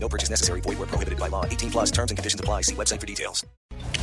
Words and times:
No 0.00 0.08
purchase 0.08 0.30
necessary. 0.30 0.60
Void 0.62 0.78
where 0.78 0.86
prohibited 0.86 1.18
by 1.18 1.28
law. 1.28 1.44
18 1.44 1.70
plus 1.70 1.90
terms 1.90 2.10
and 2.10 2.18
conditions 2.18 2.40
apply. 2.40 2.62
See 2.62 2.74
website 2.74 3.00
for 3.00 3.06
details. 3.06 3.44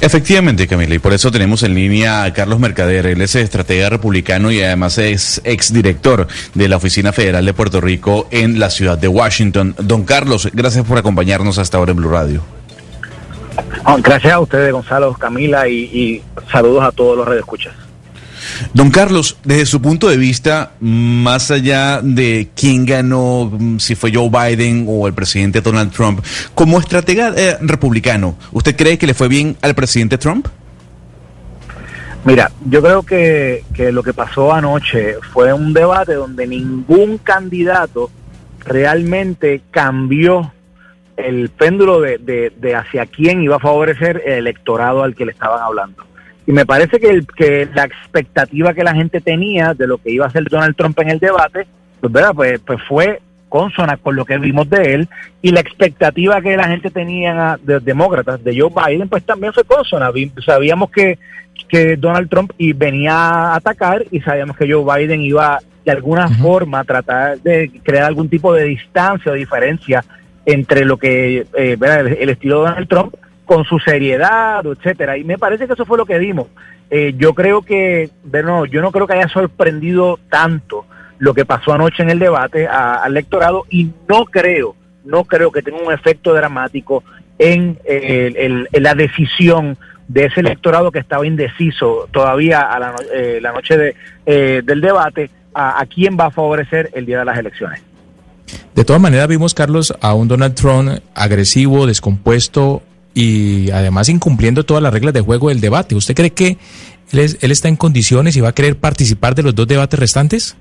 Efectivamente, 0.01 0.67
Camila, 0.67 0.95
y 0.95 0.99
por 0.99 1.13
eso 1.13 1.31
tenemos 1.31 1.63
en 1.63 1.73
línea 1.73 2.23
a 2.23 2.33
Carlos 2.33 2.59
Mercader. 2.59 3.05
Él 3.05 3.21
es 3.21 3.35
estratega 3.35 3.89
republicano 3.89 4.51
y 4.51 4.61
además 4.61 4.97
es 4.97 5.41
exdirector 5.45 6.27
de 6.53 6.67
la 6.67 6.77
Oficina 6.77 7.13
Federal 7.13 7.45
de 7.45 7.53
Puerto 7.53 7.79
Rico 7.79 8.27
en 8.29 8.59
la 8.59 8.69
ciudad 8.69 8.97
de 8.97 9.07
Washington. 9.07 9.73
Don 9.79 10.03
Carlos, 10.03 10.49
gracias 10.53 10.85
por 10.85 10.97
acompañarnos 10.97 11.57
hasta 11.57 11.77
ahora 11.77 11.91
en 11.91 11.97
Blue 11.97 12.09
Radio. 12.09 12.41
Oh, 13.85 13.97
Gracias 14.01 14.33
a 14.33 14.39
ustedes, 14.39 14.73
Gonzalo, 14.73 15.13
Camila, 15.13 15.67
y, 15.67 15.75
y 15.75 16.23
saludos 16.51 16.83
a 16.83 16.91
todos 16.91 17.17
los 17.17 17.27
redescuchas. 17.27 17.73
Don 18.73 18.89
Carlos, 18.91 19.37
desde 19.43 19.65
su 19.65 19.81
punto 19.81 20.07
de 20.07 20.17
vista, 20.17 20.71
más 20.79 21.51
allá 21.51 22.01
de 22.01 22.49
quién 22.55 22.85
ganó, 22.85 23.45
mm, 23.51 23.79
si 23.79 23.95
fue 23.95 24.11
Joe 24.13 24.29
Biden 24.29 24.85
o 24.87 25.07
el 25.07 25.13
presidente 25.13 25.61
Donald 25.61 25.91
Trump, 25.91 26.23
como 26.53 26.79
estratega 26.79 27.33
eh, 27.35 27.57
republicano, 27.61 28.35
¿usted 28.51 28.75
cree 28.75 28.97
que 28.97 29.07
le 29.07 29.13
fue 29.13 29.27
bien 29.27 29.57
al 29.61 29.75
presidente 29.75 30.17
Trump? 30.17 30.47
Mira, 32.23 32.51
yo 32.67 32.81
creo 32.81 33.03
que, 33.03 33.63
lo 33.91 34.01
que 34.01 34.13
pasó 34.13 34.51
anoche 34.51 35.17
fue 35.31 35.53
un 35.53 35.73
debate 35.73 36.13
donde 36.15 36.47
ningún 36.47 37.19
candidato 37.19 38.09
realmente 38.65 39.61
cambió 39.69 40.51
el 41.17 41.49
péndulo 41.49 42.01
de, 42.01 42.17
de- 42.17 42.51
de 42.57 42.75
hacia 42.75 43.05
quién 43.05 43.41
iba 43.43 43.57
a 43.57 43.59
favorecer 43.59 44.23
el 44.25 44.39
electorado 44.39 45.03
al 45.03 45.13
que 45.15 45.25
le 45.25 45.33
estaban 45.33 45.61
hablando. 45.61 46.03
Y 46.47 46.51
me 46.51 46.65
parece 46.65 46.99
que, 46.99 47.09
el, 47.09 47.25
que 47.27 47.67
la 47.73 47.85
expectativa 47.85 48.73
que 48.73 48.83
la 48.83 48.93
gente 48.93 49.19
tenía 49.21 49.73
de 49.73 49.87
lo 49.87 49.97
que 49.97 50.11
iba 50.11 50.25
a 50.25 50.27
hacer 50.27 50.43
Donald 50.43 50.75
Trump 50.75 50.99
en 50.99 51.09
el 51.09 51.19
debate, 51.19 51.65
pues, 51.99 52.13
¿verdad? 52.13 52.33
pues, 52.35 52.59
pues 52.59 52.79
fue 52.87 53.21
consona 53.49 53.97
con 53.97 54.15
lo 54.15 54.25
que 54.25 54.37
vimos 54.37 54.69
de 54.69 54.95
él 54.95 55.07
y 55.41 55.51
la 55.51 55.61
expectativa 55.61 56.41
que 56.41 56.57
la 56.57 56.67
gente 56.67 56.91
tenía 56.91 57.57
de 57.63 57.75
los 57.75 57.85
demócratas 57.85 58.43
de 58.43 58.59
Joe 58.59 58.69
Biden, 58.69 59.07
pues 59.07 59.23
también 59.23 59.53
fue 59.53 59.63
consona. 59.63 60.11
Sabíamos 60.45 60.91
que, 60.91 61.17
que 61.69 61.95
Donald 61.95 62.29
Trump 62.29 62.51
y 62.57 62.73
venía 62.73 63.13
a 63.13 63.55
atacar 63.55 64.03
y 64.11 64.19
sabíamos 64.19 64.57
que 64.57 64.71
Joe 64.71 64.83
Biden 64.83 65.21
iba 65.21 65.59
de 65.85 65.91
alguna 65.91 66.27
forma 66.27 66.79
a 66.79 66.83
tratar 66.83 67.39
de 67.39 67.71
crear 67.83 68.05
algún 68.05 68.27
tipo 68.27 68.53
de 68.53 68.65
distancia 68.65 69.31
o 69.31 69.35
diferencia 69.35 70.03
entre 70.45 70.83
lo 70.83 70.97
que 70.97 71.45
eh, 71.57 71.77
el 72.19 72.29
estilo 72.29 72.61
de 72.61 72.69
Donald 72.69 72.87
Trump 72.87 73.15
con 73.45 73.63
su 73.65 73.79
seriedad, 73.79 74.65
etcétera. 74.65 75.17
Y 75.17 75.23
me 75.23 75.37
parece 75.37 75.67
que 75.67 75.73
eso 75.73 75.85
fue 75.85 75.97
lo 75.97 76.05
que 76.05 76.17
vimos. 76.17 76.47
Eh, 76.89 77.13
yo 77.17 77.33
creo 77.33 77.61
que, 77.61 78.09
bueno, 78.23 78.65
yo 78.65 78.81
no 78.81 78.91
creo 78.91 79.07
que 79.07 79.13
haya 79.13 79.27
sorprendido 79.29 80.19
tanto 80.29 80.85
lo 81.17 81.33
que 81.33 81.45
pasó 81.45 81.73
anoche 81.73 82.03
en 82.03 82.09
el 82.09 82.19
debate 82.19 82.67
a- 82.67 82.95
al 83.03 83.11
electorado 83.13 83.63
y 83.69 83.89
no 84.07 84.25
creo, 84.25 84.75
no 85.05 85.23
creo 85.23 85.51
que 85.51 85.61
tenga 85.61 85.79
un 85.79 85.93
efecto 85.93 86.33
dramático 86.33 87.03
en, 87.39 87.77
eh, 87.85 88.33
el- 88.37 88.67
la 88.83 88.93
decisión 88.95 89.77
de 90.07 90.25
ese 90.25 90.41
electorado 90.41 90.91
que 90.91 90.99
estaba 90.99 91.25
indeciso 91.25 92.07
todavía 92.11 92.61
a 92.61 92.79
la, 92.79 92.95
eh, 93.13 93.39
la 93.41 93.51
noche 93.53 93.77
de, 93.77 93.95
eh, 94.25 94.61
del 94.63 94.81
debate 94.81 95.31
a, 95.53 95.79
a 95.81 95.85
quién 95.87 96.17
va 96.19 96.25
a 96.25 96.31
favorecer 96.31 96.91
el 96.93 97.05
día 97.07 97.19
de 97.19 97.25
las 97.25 97.37
elecciones. 97.39 97.81
De 98.75 98.85
todas 98.85 99.01
maneras, 99.01 99.27
vimos, 99.27 99.53
Carlos, 99.55 99.93
a 100.01 100.13
un 100.13 100.27
Donald 100.27 100.53
Trump 100.53 100.99
agresivo, 101.15 101.87
descompuesto 101.87 102.83
y 103.15 103.71
además 103.71 104.09
incumpliendo 104.09 104.63
todas 104.65 104.83
las 104.83 104.93
reglas 104.93 105.13
de 105.15 105.21
juego 105.21 105.49
del 105.49 105.61
debate. 105.61 105.95
¿Usted 105.95 106.13
cree 106.13 106.31
que 106.33 106.57
él, 107.11 107.19
es- 107.19 107.37
él 107.41 107.49
está 107.51 107.67
en 107.69 107.77
condiciones 107.77 108.35
y 108.37 108.41
va 108.41 108.49
a 108.49 108.53
querer 108.53 108.75
participar 108.75 109.33
de 109.33 109.41
los 109.43 109.55
dos 109.55 109.67
debates 109.67 109.97
restantes? 109.99 110.55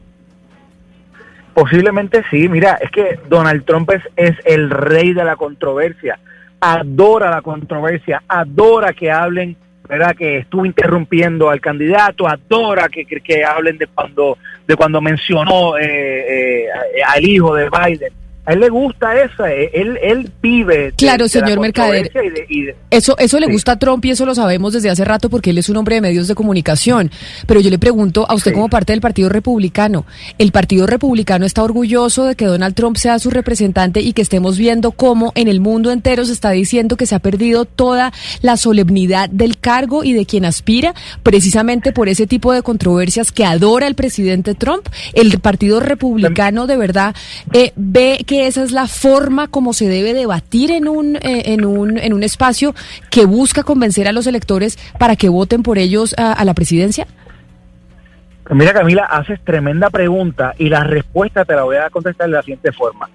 Posiblemente 1.52 2.22
sí, 2.30 2.48
mira, 2.48 2.78
es 2.80 2.90
que 2.90 3.18
Donald 3.28 3.64
Trump 3.64 3.90
es, 3.90 4.02
es 4.16 4.36
el 4.44 4.70
rey 4.70 5.12
de 5.12 5.24
la 5.24 5.36
controversia, 5.36 6.18
adora 6.60 7.30
la 7.30 7.42
controversia, 7.42 8.22
adora 8.26 8.92
que 8.92 9.10
hablen, 9.10 9.56
¿verdad? 9.88 10.16
Que 10.16 10.38
estuvo 10.38 10.66
interrumpiendo 10.66 11.50
al 11.50 11.60
candidato, 11.60 12.26
adora 12.26 12.88
que, 12.88 13.04
que, 13.04 13.20
que 13.20 13.44
hablen 13.44 13.78
de 13.78 13.86
cuando, 13.86 14.36
de 14.66 14.74
cuando 14.74 15.00
mencionó 15.00 15.76
eh, 15.78 15.84
eh, 15.86 16.66
al 17.06 17.24
hijo 17.24 17.54
de 17.54 17.68
Biden. 17.70 18.12
A 18.46 18.52
él 18.52 18.60
le 18.60 18.68
gusta 18.68 19.14
eso, 19.22 19.46
eh, 19.46 19.70
él, 19.72 19.98
él 20.02 20.30
vive. 20.42 20.76
de- 20.78 20.92
Claro, 20.92 21.24
de 21.26 21.40
la 21.40 21.46
señor 21.46 21.60
Mercader. 21.60 22.10
controversia 22.10 22.24
y 22.24 22.30
de- 22.30 22.46
y 22.48 22.62
de- 22.66 22.76
Eso, 22.90 23.16
eso 23.18 23.40
le 23.40 23.46
Sí. 23.46 23.52
gusta 23.52 23.72
a 23.72 23.78
Trump 23.78 24.04
y 24.04 24.10
eso 24.10 24.26
lo 24.26 24.34
sabemos 24.34 24.72
desde 24.74 24.90
hace 24.90 25.04
rato 25.04 25.30
porque 25.30 25.50
él 25.50 25.58
es 25.58 25.68
un 25.70 25.76
hombre 25.78 25.94
de 25.96 26.00
medios 26.02 26.28
de 26.28 26.34
comunicación. 26.34 27.10
Pero 27.46 27.60
yo 27.60 27.70
le 27.70 27.78
pregunto 27.78 28.26
a 28.28 28.34
usted 28.34 28.50
Sí. 28.50 28.54
como 28.54 28.68
parte 28.68 28.92
del 28.92 29.00
Partido 29.00 29.28
Republicano, 29.30 30.04
¿el 30.38 30.52
Partido 30.52 30.86
Republicano 30.86 31.46
está 31.46 31.62
orgulloso 31.62 32.24
de 32.24 32.34
que 32.34 32.44
Donald 32.44 32.74
Trump 32.74 32.96
sea 32.96 33.18
su 33.18 33.30
representante 33.30 34.00
y 34.00 34.12
que 34.12 34.22
estemos 34.22 34.58
viendo 34.58 34.92
cómo 34.92 35.32
en 35.34 35.48
el 35.48 35.60
mundo 35.60 35.90
entero 35.90 36.24
se 36.24 36.32
está 36.32 36.50
diciendo 36.50 36.96
que 36.96 37.06
se 37.06 37.14
ha 37.14 37.20
perdido 37.20 37.64
toda 37.64 38.12
la 38.42 38.56
solemnidad 38.56 39.30
del 39.30 39.58
cargo 39.58 40.04
y 40.04 40.12
de 40.12 40.26
quien 40.26 40.44
aspira 40.44 40.94
precisamente 41.22 41.92
por 41.92 42.08
ese 42.08 42.26
tipo 42.26 42.52
de 42.52 42.62
controversias 42.62 43.32
que 43.32 43.44
adora 43.44 43.86
el 43.86 43.94
presidente 43.94 44.54
Trump? 44.54 44.86
¿El 45.14 45.38
Partido 45.40 45.80
Republicano 45.80 46.66
de 46.66 46.76
verdad 46.76 47.14
eh, 47.52 47.72
ve 47.76 48.18
que 48.26 48.33
esa 48.40 48.62
es 48.62 48.72
la 48.72 48.86
forma 48.86 49.48
como 49.48 49.72
se 49.72 49.88
debe 49.88 50.14
debatir 50.14 50.70
en 50.70 50.88
un, 50.88 51.16
eh, 51.16 51.42
en 51.46 51.64
un, 51.64 51.98
en 51.98 52.12
un 52.12 52.22
espacio 52.22 52.74
que 53.10 53.26
busca 53.26 53.62
convencer 53.62 54.08
a 54.08 54.12
los 54.12 54.26
electores 54.26 54.78
para 54.98 55.16
que 55.16 55.28
voten 55.28 55.62
por 55.62 55.78
ellos 55.78 56.14
a, 56.18 56.44
la 56.44 56.54
presidencia? 56.54 57.06
Mira, 58.50 58.72
Camila, 58.72 59.04
haces 59.04 59.40
tremenda 59.42 59.90
pregunta 59.90 60.54
y 60.58 60.68
la 60.68 60.84
respuesta 60.84 61.44
te 61.44 61.54
la 61.54 61.64
voy 61.64 61.76
a 61.76 61.90
contestar 61.90 62.28
de 62.28 62.34
la 62.34 62.42
siguiente 62.42 62.72
forma. 62.72 63.08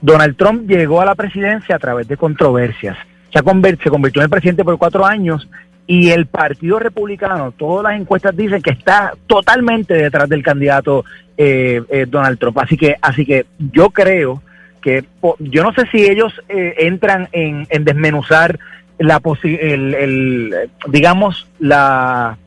Donald 0.00 0.36
Trump 0.36 0.68
llegó 0.68 1.00
a 1.00 1.06
la 1.06 1.14
presidencia 1.14 1.76
a 1.76 1.78
través 1.78 2.06
de 2.08 2.16
controversias. 2.16 2.96
Se, 3.32 3.40
se 3.40 3.90
convirtió 3.90 4.20
en 4.20 4.24
el 4.24 4.30
presidente 4.30 4.64
por 4.64 4.76
cuatro 4.78 5.06
años 5.06 5.48
y 5.86 6.10
el 6.10 6.26
Partido 6.26 6.78
Republicano, 6.78 7.52
todas 7.52 7.84
las 7.84 8.00
encuestas 8.00 8.36
dicen 8.36 8.60
que 8.60 8.70
está 8.70 9.12
totalmente 9.26 9.94
detrás 9.94 10.28
del 10.28 10.42
candidato 10.42 11.04
eh, 11.36 11.80
eh, 11.88 12.06
Donald 12.08 12.38
Trump. 12.38 12.58
Así 12.58 12.76
que, 12.76 12.96
así 13.00 13.24
que 13.24 13.46
yo 13.58 13.90
creo 13.90 14.42
que 14.80 15.04
yo 15.38 15.62
no 15.62 15.72
sé 15.74 15.86
si 15.90 16.04
ellos 16.04 16.32
eh, 16.48 16.74
entran 16.78 17.28
en, 17.32 17.66
en 17.70 17.84
desmenuzar 17.84 18.58
la 18.98 19.20
posi- 19.20 19.58
el, 19.60 19.94
el, 19.94 20.54
digamos 20.88 21.46
la 21.58 22.38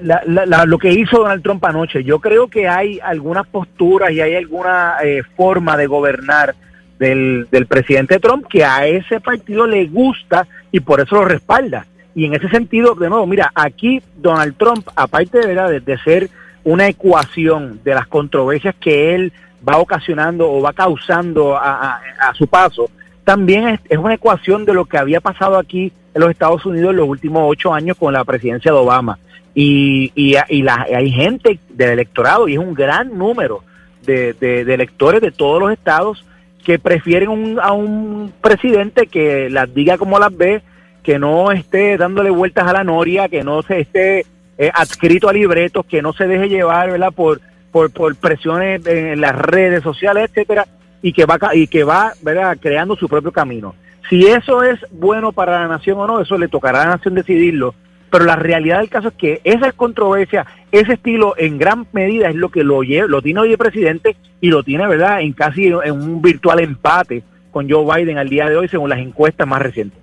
la- 0.00 0.22
la- 0.26 0.46
la- 0.46 0.64
lo 0.64 0.78
que 0.78 0.90
hizo 0.92 1.18
Donald 1.18 1.42
Trump 1.42 1.64
anoche. 1.64 2.02
Yo 2.02 2.18
creo 2.18 2.48
que 2.48 2.66
hay 2.68 2.98
algunas 3.00 3.46
posturas 3.46 4.10
y 4.10 4.20
hay 4.20 4.34
alguna 4.34 4.94
eh, 5.04 5.22
forma 5.36 5.76
de 5.76 5.86
gobernar 5.86 6.54
del, 6.98 7.46
del 7.50 7.66
presidente 7.66 8.18
Trump 8.18 8.46
que 8.48 8.64
a 8.64 8.86
ese 8.86 9.20
partido 9.20 9.66
le 9.66 9.86
gusta 9.86 10.46
y 10.70 10.80
por 10.80 11.00
eso 11.00 11.16
lo 11.16 11.24
respalda. 11.26 11.86
Y 12.14 12.24
en 12.24 12.34
ese 12.34 12.48
sentido, 12.48 12.94
de 12.94 13.08
nuevo, 13.10 13.26
mira, 13.26 13.50
aquí 13.54 14.02
Donald 14.16 14.56
Trump, 14.56 14.88
aparte 14.96 15.38
de, 15.40 15.46
¿verdad? 15.46 15.70
de 15.80 15.98
ser 15.98 16.30
una 16.64 16.88
ecuación 16.88 17.80
de 17.84 17.94
las 17.94 18.06
controversias 18.06 18.74
que 18.80 19.14
él 19.14 19.32
va 19.68 19.78
ocasionando 19.78 20.50
o 20.50 20.60
va 20.60 20.72
causando 20.72 21.56
a, 21.56 22.00
a- 22.20 22.34
su 22.34 22.46
paso, 22.46 22.90
también 23.24 23.68
es, 23.68 23.80
es 23.88 23.98
una 23.98 24.14
ecuación 24.14 24.64
de 24.64 24.74
lo 24.74 24.84
que 24.84 24.98
había 24.98 25.20
pasado 25.20 25.56
aquí 25.58 25.92
en 26.14 26.20
los 26.20 26.30
Estados 26.30 26.64
Unidos 26.66 26.90
en 26.90 26.96
los 26.96 27.08
últimos 27.08 27.42
ocho 27.46 27.72
años 27.72 27.96
con 27.96 28.12
la 28.12 28.24
presidencia 28.24 28.70
de 28.72 28.78
Obama. 28.78 29.18
Y, 29.54 30.10
y, 30.14 30.34
y 30.48 30.62
la- 30.62 30.86
hay 30.94 31.10
gente 31.10 31.58
del 31.70 31.90
electorado, 31.90 32.48
y 32.48 32.54
es 32.54 32.58
un 32.58 32.74
gran 32.74 33.16
número 33.16 33.62
de, 34.04 34.32
de- 34.34 34.64
de 34.64 34.74
electores 34.74 35.20
de 35.20 35.30
todos 35.30 35.60
los 35.60 35.72
estados 35.72 36.24
que 36.64 36.78
prefieren 36.78 37.28
un- 37.28 37.60
a 37.60 37.72
un 37.72 38.32
presidente 38.40 39.06
que 39.06 39.50
las 39.50 39.72
diga 39.74 39.98
como 39.98 40.18
las 40.18 40.36
ve, 40.36 40.62
que 41.02 41.18
no 41.18 41.50
esté 41.52 41.96
dándole 41.96 42.30
vueltas 42.30 42.66
a 42.66 42.72
la 42.72 42.84
noria, 42.84 43.28
que 43.28 43.42
no 43.44 43.62
se 43.62 43.80
esté 43.80 44.24
eh, 44.58 44.70
adscrito 44.74 45.28
a 45.28 45.32
libretos, 45.32 45.86
que 45.86 46.02
no 46.02 46.12
se 46.12 46.26
deje 46.26 46.48
llevar 46.48 46.90
¿verdad? 46.90 47.12
Por, 47.12 47.40
por, 47.70 47.90
por 47.90 48.14
presiones 48.16 48.86
en 48.86 49.20
las 49.20 49.34
redes 49.34 49.82
sociales, 49.82 50.28
etcétera, 50.28 50.66
y 51.02 51.12
que 51.12 51.24
va 51.24 51.38
y 51.54 51.66
que 51.66 51.84
va 51.84 52.12
¿verdad? 52.22 52.56
creando 52.60 52.96
su 52.96 53.08
propio 53.08 53.32
camino. 53.32 53.74
Si 54.08 54.26
eso 54.26 54.62
es 54.62 54.78
bueno 54.90 55.32
para 55.32 55.60
la 55.60 55.68
nación 55.68 55.98
o 55.98 56.06
no, 56.06 56.20
eso 56.20 56.36
le 56.36 56.48
tocará 56.48 56.82
a 56.82 56.86
la 56.86 56.96
nación 56.96 57.14
decidirlo. 57.14 57.74
Pero 58.10 58.26
la 58.26 58.36
realidad 58.36 58.80
del 58.80 58.90
caso 58.90 59.08
es 59.08 59.14
que 59.14 59.40
esa 59.42 59.72
controversia, 59.72 60.44
ese 60.70 60.94
estilo, 60.94 61.34
en 61.38 61.56
gran 61.56 61.86
medida 61.92 62.28
es 62.28 62.34
lo 62.34 62.50
que 62.50 62.62
lo 62.62 62.82
lleva, 62.82 63.08
lo 63.08 63.22
tiene 63.22 63.40
hoy 63.40 63.52
el 63.52 63.58
presidente 63.58 64.16
y 64.38 64.50
lo 64.50 64.62
tiene, 64.62 64.86
¿verdad?, 64.86 65.22
en 65.22 65.32
casi 65.32 65.68
en 65.68 65.92
un 65.92 66.20
virtual 66.20 66.60
empate 66.60 67.22
con 67.50 67.70
Joe 67.70 67.86
Biden 67.96 68.18
al 68.18 68.28
día 68.28 68.50
de 68.50 68.56
hoy, 68.56 68.68
según 68.68 68.90
las 68.90 68.98
encuestas 68.98 69.48
más 69.48 69.62
recientes. 69.62 70.01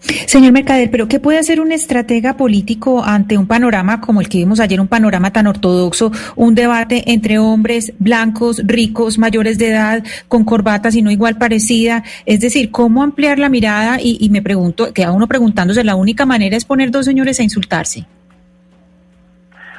Señor 0.00 0.52
Mercader, 0.52 0.90
pero 0.90 1.08
¿qué 1.08 1.20
puede 1.20 1.38
hacer 1.38 1.60
un 1.60 1.72
estratega 1.72 2.36
político 2.36 3.04
ante 3.04 3.36
un 3.36 3.46
panorama 3.46 4.00
como 4.00 4.20
el 4.20 4.28
que 4.28 4.38
vimos 4.38 4.58
ayer, 4.58 4.80
un 4.80 4.88
panorama 4.88 5.32
tan 5.32 5.46
ortodoxo, 5.46 6.10
un 6.36 6.54
debate 6.54 7.12
entre 7.12 7.38
hombres 7.38 7.92
blancos, 7.98 8.62
ricos, 8.64 9.18
mayores 9.18 9.58
de 9.58 9.68
edad, 9.68 10.04
con 10.28 10.44
corbatas 10.44 10.94
y 10.94 11.02
no 11.02 11.10
igual 11.10 11.36
parecida? 11.36 12.02
Es 12.24 12.40
decir, 12.40 12.70
¿cómo 12.70 13.02
ampliar 13.02 13.38
la 13.38 13.50
mirada? 13.50 13.98
Y, 14.00 14.28
me 14.30 14.40
pregunto, 14.40 14.92
queda 14.94 15.12
uno 15.12 15.26
preguntándose, 15.26 15.84
¿la 15.84 15.96
única 15.96 16.24
manera 16.24 16.56
es 16.56 16.64
poner 16.64 16.90
dos 16.90 17.04
señores 17.04 17.38
a 17.40 17.42
insultarse? 17.42 18.06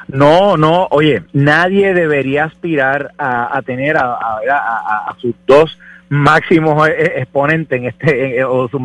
No, 0.07 0.57
no, 0.57 0.87
oye, 0.91 1.23
nadie 1.33 1.93
debería 1.93 2.45
aspirar 2.45 3.11
a, 3.17 3.61
tener 3.65 3.97
a 3.97 5.15
sus 5.19 5.33
dos 5.47 5.77
máximos 6.11 6.89
eh, 6.89 6.95
eh, 6.97 7.13
exponentes 7.19 7.79
en 7.79 7.85
este 7.85 8.39
eh, 8.39 8.43
o 8.43 8.67
sus 8.67 8.81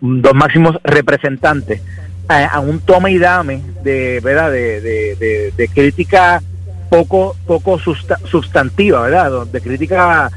dos 0.00 0.34
máximos 0.34 0.78
representantes 0.84 1.82
a, 2.28 2.60
un 2.60 2.78
toma 2.78 3.10
y 3.10 3.18
dame 3.18 3.60
de 3.82 4.20
verdad 4.22 4.52
de, 4.52 4.80
de, 5.56 5.68
crítica 5.74 6.40
poco 6.88 7.34
poco 7.46 7.80
sustantiva 7.80 9.02
verdad 9.02 9.46
de 9.46 9.60
crítica 9.60 10.30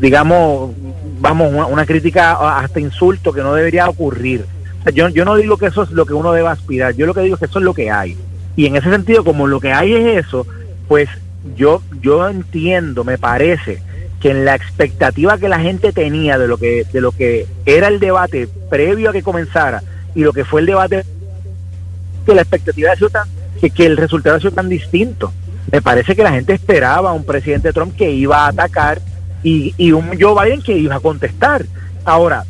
digamos 0.00 0.70
vamos 1.20 1.52
una, 1.70 1.84
crítica 1.84 2.58
hasta 2.58 2.80
insulto 2.80 3.32
que 3.32 3.42
no 3.42 3.52
debería 3.54 3.88
ocurrir. 3.88 4.46
Yo, 4.94 5.08
yo 5.08 5.24
no 5.24 5.36
digo 5.36 5.58
que 5.58 5.66
eso 5.66 5.82
es 5.82 5.90
lo 5.90 6.06
que 6.06 6.14
uno 6.14 6.32
debe 6.32 6.48
aspirar 6.48 6.94
yo 6.94 7.04
lo 7.04 7.12
que 7.12 7.22
digo 7.22 7.34
es 7.34 7.40
que 7.40 7.46
eso 7.46 7.58
es 7.58 7.64
lo 7.64 7.74
que 7.74 7.90
hay. 7.90 8.16
Y 8.56 8.64
en 8.66 8.76
ese 8.76 8.90
sentido 8.90 9.22
como 9.22 9.46
lo 9.46 9.60
que 9.60 9.72
hay 9.72 9.92
es 9.92 10.24
eso 10.26 10.46
pues 10.86 11.10
yo 11.56 11.82
yo 12.00 12.26
entiendo 12.26 13.04
me 13.04 13.18
parece 13.18 13.82
que 14.20 14.30
en 14.30 14.44
la 14.44 14.54
expectativa 14.54 15.38
que 15.38 15.48
la 15.48 15.60
gente 15.60 15.92
tenía 15.92 16.38
de 16.38 16.48
lo 16.48 16.56
que 16.56 16.84
de 16.92 17.00
lo 17.00 17.12
que 17.12 17.46
era 17.66 17.88
el 17.88 18.00
debate 18.00 18.48
previo 18.68 19.10
a 19.10 19.12
que 19.12 19.22
comenzara 19.22 19.82
y 20.14 20.20
lo 20.20 20.32
que 20.32 20.44
fue 20.44 20.60
el 20.60 20.66
debate 20.66 21.04
que 22.26 22.34
la 22.34 22.42
expectativa 22.42 22.94
sido 22.96 23.10
tan 23.10 23.28
que, 23.60 23.70
que 23.70 23.86
el 23.86 23.96
resultado 23.96 24.36
ha 24.36 24.40
sido 24.40 24.52
tan 24.52 24.68
distinto. 24.68 25.32
Me 25.70 25.82
parece 25.82 26.16
que 26.16 26.22
la 26.22 26.32
gente 26.32 26.54
esperaba 26.54 27.12
un 27.12 27.24
presidente 27.24 27.72
Trump 27.72 27.96
que 27.96 28.10
iba 28.10 28.44
a 28.44 28.48
atacar 28.48 29.00
y, 29.42 29.74
y 29.76 29.92
un 29.92 30.18
Joe 30.18 30.44
Biden 30.44 30.62
que 30.62 30.76
iba 30.76 30.96
a 30.96 31.00
contestar. 31.00 31.64
Ahora 32.04 32.44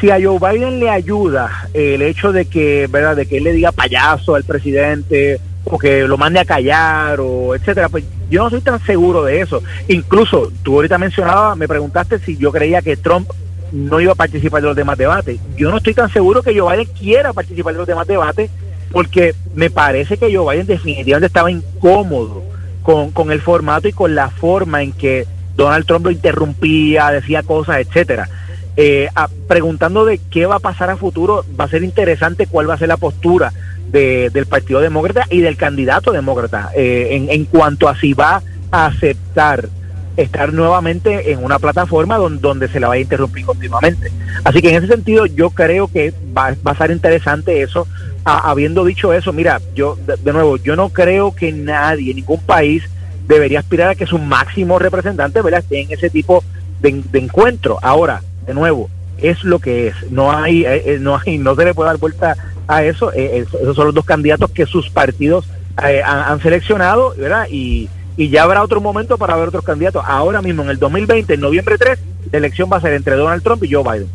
si 0.00 0.10
a 0.10 0.18
Joe 0.20 0.38
Biden 0.38 0.80
le 0.80 0.90
ayuda 0.90 1.68
el 1.72 2.02
hecho 2.02 2.32
de 2.32 2.46
que 2.46 2.88
verdad 2.90 3.16
de 3.16 3.26
que 3.26 3.38
él 3.38 3.44
le 3.44 3.52
diga 3.52 3.72
payaso 3.72 4.34
al 4.34 4.44
presidente 4.44 5.40
o 5.64 5.78
que 5.78 6.06
lo 6.06 6.16
mande 6.18 6.40
a 6.40 6.44
callar 6.44 7.20
o 7.20 7.54
etcétera, 7.54 7.88
pues 7.88 8.04
yo 8.30 8.42
no 8.42 8.50
soy 8.50 8.60
tan 8.60 8.84
seguro 8.84 9.24
de 9.24 9.40
eso. 9.40 9.62
Incluso 9.88 10.52
tú 10.62 10.76
ahorita 10.76 10.98
mencionabas, 10.98 11.56
me 11.56 11.68
preguntaste 11.68 12.18
si 12.18 12.36
yo 12.36 12.52
creía 12.52 12.82
que 12.82 12.96
Trump 12.96 13.30
no 13.72 14.00
iba 14.00 14.12
a 14.12 14.16
participar 14.16 14.62
de 14.62 14.68
los 14.68 14.76
demás 14.76 14.98
debates. 14.98 15.40
Yo 15.56 15.70
no 15.70 15.78
estoy 15.78 15.94
tan 15.94 16.12
seguro 16.12 16.42
que 16.42 16.58
Joe 16.58 16.76
Biden 16.76 16.94
quiera 16.94 17.32
participar 17.32 17.72
de 17.72 17.78
los 17.78 17.88
demás 17.88 18.06
debates 18.06 18.50
porque 18.92 19.34
me 19.54 19.70
parece 19.70 20.16
que 20.16 20.34
Joe 20.34 20.54
Biden 20.54 20.66
definitivamente 20.66 21.26
estaba 21.26 21.50
incómodo 21.50 22.42
con, 22.82 23.10
con 23.10 23.32
el 23.32 23.40
formato 23.40 23.88
y 23.88 23.92
con 23.92 24.14
la 24.14 24.30
forma 24.30 24.82
en 24.82 24.92
que 24.92 25.26
Donald 25.56 25.86
Trump 25.86 26.06
lo 26.06 26.10
interrumpía, 26.10 27.10
decía 27.10 27.42
cosas, 27.42 27.78
etcétera. 27.78 28.28
Eh, 28.76 29.08
preguntando 29.46 30.04
de 30.04 30.18
qué 30.18 30.46
va 30.46 30.56
a 30.56 30.60
pasar 30.60 30.90
a 30.90 30.96
futuro, 30.96 31.44
va 31.58 31.64
a 31.64 31.68
ser 31.68 31.84
interesante 31.84 32.46
cuál 32.46 32.68
va 32.68 32.74
a 32.74 32.78
ser 32.78 32.88
la 32.88 32.96
postura 32.96 33.52
del 33.94 34.46
Partido 34.46 34.80
Demócrata 34.80 35.26
y 35.30 35.40
del 35.40 35.56
candidato 35.56 36.10
demócrata 36.10 36.70
eh, 36.74 37.08
en, 37.12 37.30
en, 37.30 37.44
cuanto 37.44 37.88
a 37.88 37.96
si 37.96 38.12
va 38.12 38.42
a 38.72 38.86
aceptar 38.86 39.68
estar 40.16 40.52
nuevamente 40.52 41.32
en 41.32 41.42
una 41.42 41.58
plataforma 41.58 42.16
donde, 42.16 42.40
donde 42.40 42.68
se 42.68 42.80
la 42.80 42.88
va 42.88 42.94
a 42.94 42.98
interrumpir 42.98 43.44
continuamente. 43.44 44.10
Así 44.44 44.62
que 44.62 44.70
en 44.70 44.76
ese 44.76 44.86
sentido 44.86 45.26
yo 45.26 45.50
creo 45.50 45.88
que 45.88 46.12
va, 46.36 46.54
va 46.66 46.72
a 46.72 46.76
ser 46.76 46.90
interesante 46.90 47.62
eso. 47.62 47.86
habiendo 48.24 48.84
dicho 48.84 49.12
eso, 49.12 49.32
mira, 49.32 49.60
yo 49.74 49.96
de, 49.96 50.32
nuevo, 50.32 50.56
yo 50.56 50.76
no 50.76 50.88
creo 50.88 51.34
que 51.34 51.52
nadie, 51.52 52.14
ningún 52.14 52.40
país 52.40 52.84
debería 53.26 53.60
aspirar 53.60 53.90
a 53.90 53.94
que 53.94 54.06
su 54.06 54.18
máximo 54.18 54.78
representante 54.78 55.40
¿verdad? 55.40 55.60
esté 55.60 55.80
en 55.80 55.92
ese 55.92 56.10
tipo 56.10 56.44
de, 56.80 57.02
de 57.10 57.18
encuentro. 57.18 57.78
Ahora, 57.82 58.22
de 58.46 58.54
nuevo, 58.54 58.90
es 59.30 59.42
lo 59.44 59.58
que 59.58 59.88
es. 59.88 59.94
No 60.10 60.32
hay, 60.32 60.64
eh, 60.64 60.82
eh, 60.94 60.98
no 61.00 61.18
hay, 61.18 61.38
no 61.38 61.54
se 61.54 61.64
le 61.64 61.74
puede 61.74 61.88
dar 61.88 61.98
vuelta 61.98 62.36
a 62.68 62.84
eso. 62.84 63.12
Eh, 63.12 63.44
esos 63.60 63.76
son 63.76 63.86
los 63.86 63.94
dos 63.94 64.04
candidatos 64.04 64.50
que 64.50 64.66
sus 64.66 64.90
partidos 64.90 65.46
han, 65.76 66.40
seleccionado, 66.40 67.14
¿verdad? 67.16 67.48
Y, 67.50 67.88
y 68.16 68.28
ya 68.28 68.44
habrá 68.44 68.62
otro 68.62 68.80
momento 68.80 69.18
para 69.18 69.36
ver 69.36 69.48
otros 69.48 69.64
candidatos. 69.64 70.04
Ahora 70.06 70.40
mismo, 70.40 70.62
en 70.62 70.70
el 70.70 70.78
2020, 70.78 71.34
en 71.34 71.40
noviembre 71.40 71.78
3, 71.78 71.98
la 72.30 72.38
elección 72.38 72.68
va 72.72 72.76
a 72.76 72.80
ser 72.80 72.92
entre 72.92 73.16
Donald 73.16 73.42
Trump 73.42 73.64
y 73.64 73.72
Joe 73.72 73.82
Biden. 73.82 74.08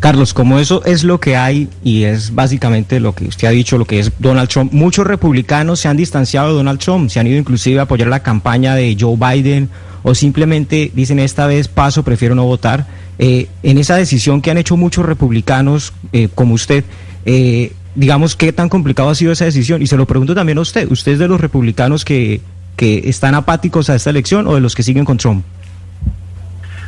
Carlos, 0.00 0.32
como 0.32 0.58
eso 0.58 0.82
es 0.86 1.04
lo 1.04 1.20
que 1.20 1.36
hay 1.36 1.68
y 1.84 2.04
es 2.04 2.34
básicamente 2.34 3.00
lo 3.00 3.14
que 3.14 3.26
usted 3.26 3.48
ha 3.48 3.50
dicho, 3.50 3.76
lo 3.76 3.84
que 3.84 3.98
es 3.98 4.10
Donald 4.18 4.48
Trump, 4.48 4.72
muchos 4.72 5.06
republicanos 5.06 5.80
se 5.80 5.88
han 5.88 5.98
distanciado 5.98 6.48
de 6.48 6.54
Donald 6.54 6.78
Trump, 6.78 7.10
se 7.10 7.20
han 7.20 7.26
ido 7.26 7.36
inclusive 7.36 7.80
a 7.80 7.82
apoyar 7.82 8.08
la 8.08 8.22
campaña 8.22 8.74
de 8.74 8.96
Joe 8.98 9.16
Biden 9.16 9.68
o 10.02 10.14
simplemente 10.14 10.90
dicen 10.94 11.18
esta 11.18 11.46
vez 11.46 11.68
paso, 11.68 12.02
prefiero 12.02 12.34
no 12.34 12.44
votar. 12.44 12.86
Eh, 13.18 13.48
en 13.62 13.78
esa 13.78 13.96
decisión 13.96 14.40
que 14.40 14.50
han 14.50 14.58
hecho 14.58 14.76
muchos 14.76 15.04
republicanos 15.04 15.92
eh, 16.12 16.28
como 16.34 16.54
usted, 16.54 16.84
eh, 17.26 17.72
digamos, 17.94 18.34
¿qué 18.34 18.52
tan 18.52 18.68
complicado 18.68 19.10
ha 19.10 19.14
sido 19.14 19.32
esa 19.32 19.44
decisión? 19.44 19.82
Y 19.82 19.86
se 19.86 19.96
lo 19.96 20.06
pregunto 20.06 20.34
también 20.34 20.58
a 20.58 20.62
usted, 20.62 20.90
¿usted 20.90 21.12
es 21.12 21.18
de 21.18 21.28
los 21.28 21.40
republicanos 21.40 22.04
que, 22.04 22.40
que 22.76 23.08
están 23.10 23.34
apáticos 23.34 23.90
a 23.90 23.94
esta 23.94 24.10
elección 24.10 24.46
o 24.46 24.54
de 24.54 24.60
los 24.60 24.74
que 24.74 24.82
siguen 24.82 25.04
con 25.04 25.18
Trump? 25.18 25.44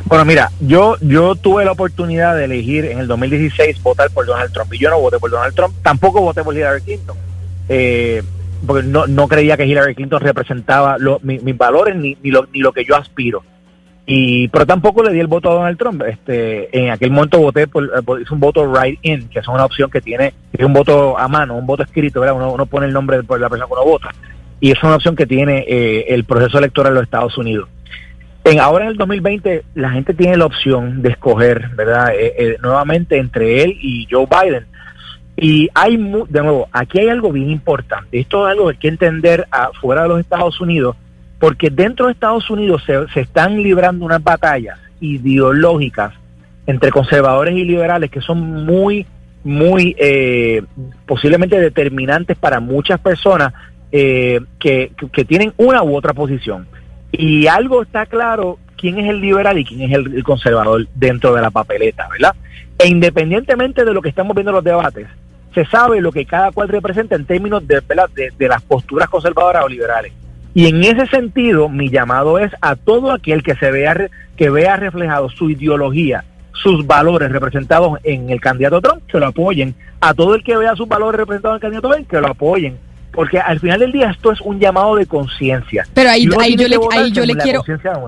Bueno, 0.06 0.24
mira, 0.24 0.50
yo 0.60 0.96
yo 1.00 1.36
tuve 1.36 1.64
la 1.64 1.72
oportunidad 1.72 2.34
de 2.34 2.46
elegir 2.46 2.86
en 2.86 2.98
el 2.98 3.06
2016 3.06 3.82
votar 3.82 4.10
por 4.10 4.26
Donald 4.26 4.52
Trump 4.52 4.72
y 4.74 4.78
yo 4.78 4.90
no 4.90 4.98
voté 4.98 5.18
por 5.18 5.30
Donald 5.30 5.54
Trump, 5.54 5.74
tampoco 5.82 6.20
voté 6.20 6.42
por 6.42 6.56
Hillary 6.56 6.82
Clinton, 6.82 7.16
porque 8.66 8.86
no, 8.86 9.06
no 9.06 9.28
creía 9.28 9.56
que 9.56 9.66
Hillary 9.66 9.94
Clinton 9.94 10.20
representaba 10.20 10.96
mis 11.22 11.56
valores 11.56 11.96
ni, 11.96 12.16
ni, 12.22 12.30
lo, 12.30 12.46
ni 12.52 12.60
lo 12.60 12.72
que 12.72 12.84
yo 12.84 12.96
aspiro. 12.96 13.42
Y, 14.04 14.48
pero 14.48 14.66
tampoco 14.66 15.02
le 15.02 15.12
di 15.12 15.20
el 15.20 15.28
voto 15.28 15.50
a 15.50 15.54
Donald 15.54 15.78
Trump. 15.78 16.02
Este, 16.02 16.76
en 16.76 16.90
aquel 16.90 17.10
momento 17.10 17.38
voté 17.38 17.68
por, 17.68 17.84
eh, 17.84 18.24
un 18.30 18.40
voto 18.40 18.64
write-in, 18.64 19.28
que 19.28 19.38
es 19.38 19.48
una 19.48 19.64
opción 19.64 19.90
que 19.90 20.00
tiene, 20.00 20.34
es 20.52 20.64
un 20.64 20.72
voto 20.72 21.16
a 21.18 21.28
mano, 21.28 21.56
un 21.56 21.66
voto 21.66 21.84
escrito, 21.84 22.20
¿verdad? 22.20 22.36
Uno, 22.36 22.52
uno 22.52 22.66
pone 22.66 22.86
el 22.86 22.92
nombre 22.92 23.18
de 23.18 23.22
la 23.22 23.48
persona 23.48 23.66
que 23.66 23.72
uno 23.72 23.84
vota. 23.84 24.10
Y 24.60 24.70
es 24.70 24.82
una 24.82 24.96
opción 24.96 25.16
que 25.16 25.26
tiene 25.26 25.64
eh, 25.68 26.06
el 26.08 26.24
proceso 26.24 26.58
electoral 26.58 26.92
de 26.92 27.00
los 27.00 27.04
Estados 27.04 27.38
Unidos. 27.38 27.68
En, 28.44 28.58
ahora 28.58 28.84
en 28.84 28.90
el 28.90 28.96
2020 28.96 29.62
la 29.74 29.90
gente 29.90 30.14
tiene 30.14 30.36
la 30.36 30.46
opción 30.46 31.00
de 31.02 31.10
escoger, 31.10 31.68
¿verdad? 31.76 32.12
Eh, 32.14 32.56
nuevamente 32.60 33.18
entre 33.18 33.62
él 33.62 33.78
y 33.80 34.06
Joe 34.10 34.26
Biden. 34.26 34.66
Y 35.36 35.68
hay, 35.74 35.96
de 35.96 36.42
nuevo, 36.42 36.68
aquí 36.72 37.00
hay 37.00 37.08
algo 37.08 37.32
bien 37.32 37.50
importante. 37.50 38.20
Esto 38.20 38.46
es 38.46 38.52
algo 38.52 38.66
que 38.66 38.72
hay 38.72 38.78
que 38.78 38.88
entender 38.88 39.46
afuera 39.50 40.02
de 40.02 40.08
los 40.08 40.20
Estados 40.20 40.60
Unidos 40.60 40.96
porque 41.42 41.70
dentro 41.70 42.06
de 42.06 42.12
Estados 42.12 42.48
Unidos 42.50 42.84
se, 42.86 43.20
están 43.20 43.60
librando 43.60 44.04
unas 44.04 44.22
batallas 44.22 44.78
ideológicas 45.00 46.14
entre 46.68 46.92
conservadores 46.92 47.56
y 47.56 47.64
liberales 47.64 48.12
que 48.12 48.20
son 48.20 48.64
muy, 48.64 49.04
muy 49.42 49.96
eh, 49.98 50.62
posiblemente 51.04 51.58
determinantes 51.58 52.36
para 52.36 52.60
muchas 52.60 53.00
personas 53.00 53.52
eh, 53.90 54.40
que, 54.60 54.92
tienen 55.26 55.52
una 55.56 55.82
u 55.82 55.96
otra 55.96 56.14
posición. 56.14 56.68
Y 57.10 57.48
algo 57.48 57.82
está 57.82 58.06
claro, 58.06 58.60
quién 58.76 59.00
es 59.00 59.10
el 59.10 59.20
liberal 59.20 59.58
y 59.58 59.64
quién 59.64 59.82
es 59.82 59.96
el, 59.96 60.22
conservador 60.22 60.86
dentro 60.94 61.34
de 61.34 61.42
la 61.42 61.50
papeleta, 61.50 62.06
¿verdad? 62.08 62.36
E 62.78 62.86
independientemente 62.86 63.84
de 63.84 63.92
lo 63.92 64.00
que 64.00 64.10
estamos 64.10 64.36
viendo 64.36 64.52
en 64.52 64.54
los 64.54 64.64
debates, 64.64 65.08
se 65.54 65.64
sabe 65.66 66.00
lo 66.00 66.12
que 66.12 66.24
cada 66.24 66.50
cual 66.52 66.68
representa 66.68 67.16
en 67.16 67.24
términos 67.24 67.66
de, 67.66 67.82
de 68.38 68.48
las 68.48 68.62
posturas 68.62 69.08
conservadoras 69.08 69.64
o 69.64 69.68
liberales. 69.68 70.12
Y 70.54 70.66
en 70.66 70.82
ese 70.84 71.06
sentido, 71.06 71.68
mi 71.68 71.88
llamado 71.88 72.38
es 72.38 72.52
a 72.60 72.76
todo 72.76 73.10
aquel 73.10 73.42
que 73.42 73.54
se 73.54 73.70
vea 73.70 74.08
que 74.36 74.50
vea 74.50 74.76
reflejado 74.76 75.28
su 75.30 75.50
ideología, 75.50 76.24
sus 76.52 76.86
valores 76.86 77.32
representados 77.32 77.98
en 78.02 78.30
el 78.30 78.40
candidato 78.40 78.80
Trump, 78.80 79.02
que 79.06 79.18
lo 79.18 79.26
apoyen. 79.26 79.74
A 80.00 80.14
todo 80.14 80.34
el 80.34 80.44
que 80.44 80.56
vea 80.56 80.76
sus 80.76 80.88
valores 80.88 81.18
representados 81.18 81.54
en 81.54 81.56
el 81.56 81.60
candidato 81.62 81.88
Trump, 81.88 82.08
que 82.08 82.20
lo 82.20 82.28
apoyen. 82.28 82.78
Porque 83.12 83.38
al 83.38 83.60
final 83.60 83.80
del 83.80 83.92
día 83.92 84.10
esto 84.10 84.32
es 84.32 84.40
un 84.40 84.58
llamado 84.58 84.96
de 84.96 85.06
conciencia. 85.06 85.86
Pero 85.92 86.10
ahí, 86.10 86.28
ahí 86.40 86.56
yo, 86.56 86.66
le, 86.66 86.78
ahí 86.92 87.12
yo 87.12 87.24
le 87.24 87.34
quiero 87.34 87.62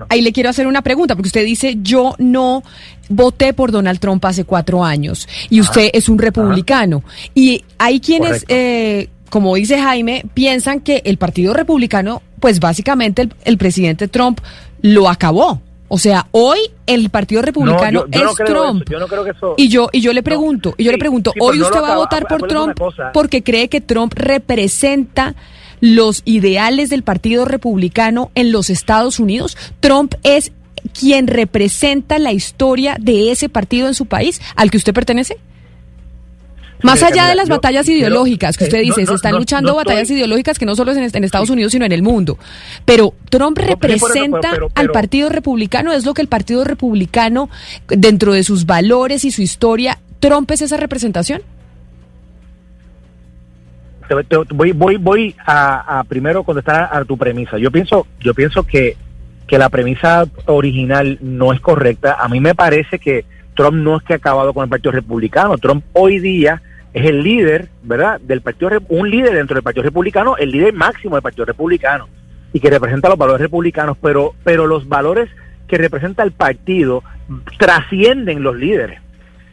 ahí 0.08 0.22
le 0.22 0.32
quiero 0.32 0.50
hacer 0.50 0.66
una 0.66 0.82
pregunta, 0.82 1.14
porque 1.14 1.28
usted 1.28 1.44
dice 1.44 1.76
yo 1.82 2.14
no 2.18 2.62
voté 3.08 3.52
por 3.52 3.70
Donald 3.70 4.00
Trump 4.00 4.24
hace 4.24 4.44
cuatro 4.44 4.82
años 4.82 5.28
y 5.50 5.60
usted 5.60 5.90
es 5.92 6.08
un 6.08 6.18
republicano. 6.18 7.04
Y 7.34 7.64
hay 7.78 8.00
quienes 8.00 8.44
eh, 8.48 9.08
como 9.34 9.56
dice 9.56 9.80
Jaime, 9.80 10.24
piensan 10.32 10.78
que 10.78 11.02
el 11.06 11.16
Partido 11.16 11.54
Republicano, 11.54 12.22
pues 12.38 12.60
básicamente 12.60 13.28
el, 13.44 13.58
presidente 13.58 14.06
Trump 14.06 14.38
lo 14.80 15.08
acabó. 15.08 15.60
O 15.88 15.98
sea, 15.98 16.26
hoy 16.32 16.58
el 16.86 17.10
Partido 17.10 17.42
Republicano 17.42 18.06
es 18.10 18.34
Trump. 18.46 18.84
y 19.56 19.68
yo 19.68 19.88
y 19.92 20.00
yo 20.00 20.12
le 20.12 20.22
pregunto, 20.22 20.74
y 20.78 20.84
yo 20.84 20.92
le 20.92 20.98
pregunto, 20.98 21.32
hoy 21.38 21.60
usted 21.60 21.80
va 21.80 21.92
a 21.92 21.96
votar 21.96 22.26
por 22.26 22.48
Trump 22.48 22.78
porque 23.12 23.42
cree 23.42 23.68
que 23.68 23.80
Trump 23.80 24.12
representa 24.14 25.34
los 25.80 26.22
ideales 26.24 26.88
del 26.88 27.02
Partido 27.02 27.44
Republicano 27.44 28.30
en 28.34 28.52
los 28.52 28.70
Estados 28.70 29.20
Unidos. 29.20 29.56
Trump 29.80 30.14
es 30.22 30.52
quien 30.98 31.26
representa 31.26 32.18
la 32.18 32.32
historia 32.32 32.96
de 33.00 33.30
ese 33.30 33.48
partido 33.48 33.88
en 33.88 33.94
su 33.94 34.06
país 34.06 34.40
al 34.56 34.70
que 34.70 34.76
usted 34.76 34.94
pertenece. 34.94 35.38
Más 36.84 37.02
allá 37.02 37.26
de 37.28 37.34
las 37.34 37.48
yo 37.48 37.54
batallas 37.56 37.88
ideológicas 37.88 38.56
que 38.56 38.64
usted 38.64 38.80
dice, 38.82 39.00
no, 39.02 39.06
se 39.08 39.14
están 39.14 39.32
no, 39.32 39.38
luchando 39.38 39.72
no 39.72 39.78
estoy- 39.80 39.92
batallas 39.94 40.10
ideológicas 40.10 40.58
que 40.58 40.66
no 40.66 40.76
solo 40.76 40.92
es 40.92 40.98
en, 40.98 41.10
en 41.12 41.24
Estados 41.24 41.50
Unidos, 41.50 41.72
sino 41.72 41.84
en 41.84 41.92
el 41.92 42.02
mundo. 42.02 42.38
Pero 42.84 43.14
Trump 43.30 43.58
representa 43.58 44.50
pero- 44.52 44.68
pero- 44.68 44.68
al 44.74 44.90
Partido 44.90 45.28
Republicano, 45.30 45.92
es 45.92 46.04
lo 46.04 46.14
que 46.14 46.22
el 46.22 46.28
Partido 46.28 46.62
Republicano, 46.64 47.48
dentro 47.88 48.32
de 48.32 48.44
sus 48.44 48.66
valores 48.66 49.24
y 49.24 49.30
su 49.30 49.42
historia, 49.42 49.98
Trump 50.20 50.50
es 50.50 50.62
esa 50.62 50.76
representación. 50.76 51.42
te- 54.08 54.24
te- 54.24 54.54
voy 54.54 54.72
voy 54.72 54.96
voy 54.98 55.34
a, 55.46 56.00
a 56.00 56.04
primero 56.04 56.44
contestar 56.44 56.90
a, 56.92 57.04
tu 57.04 57.16
premisa 57.16 57.56
yo 57.58 57.70
pienso 57.70 58.06
yo 58.20 58.34
pienso 58.34 58.62
que 58.62 58.96
que 59.46 59.58
la 59.58 59.70
premisa 59.70 60.26
original 60.46 61.18
no 61.22 61.52
es 61.54 61.60
correcta 61.60 62.16
a 62.20 62.28
mí 62.28 62.38
me 62.40 62.54
parece 62.54 62.98
que 62.98 63.24
Trump 63.56 63.76
no 63.76 63.96
es 63.96 64.02
que 64.02 64.12
ha 64.12 64.16
acabado 64.16 64.52
con 64.52 64.64
el 64.64 64.68
Partido 64.68 64.92
Republicano 64.92 65.56
Trump 65.56 65.84
hoy 65.94 66.18
día 66.18 66.60
es 66.94 67.04
el 67.04 67.22
líder 67.22 67.68
verdad 67.82 68.20
del 68.20 68.40
Partido 68.40 68.70
un 68.88 69.10
líder 69.10 69.34
dentro 69.34 69.54
del 69.54 69.62
Partido 69.62 69.82
Republicano 69.82 70.36
el 70.38 70.50
líder 70.50 70.72
máximo 70.72 71.16
del 71.16 71.22
Partido 71.22 71.44
Republicano 71.44 72.08
y 72.52 72.60
que 72.60 72.70
representa 72.70 73.08
los 73.08 73.18
valores 73.18 73.42
republicanos 73.42 73.98
pero 74.00 74.34
pero 74.44 74.66
los 74.66 74.88
valores 74.88 75.28
que 75.66 75.76
representa 75.76 76.22
el 76.22 76.32
partido 76.32 77.02
trascienden 77.58 78.42
los 78.42 78.56
líderes 78.56 79.00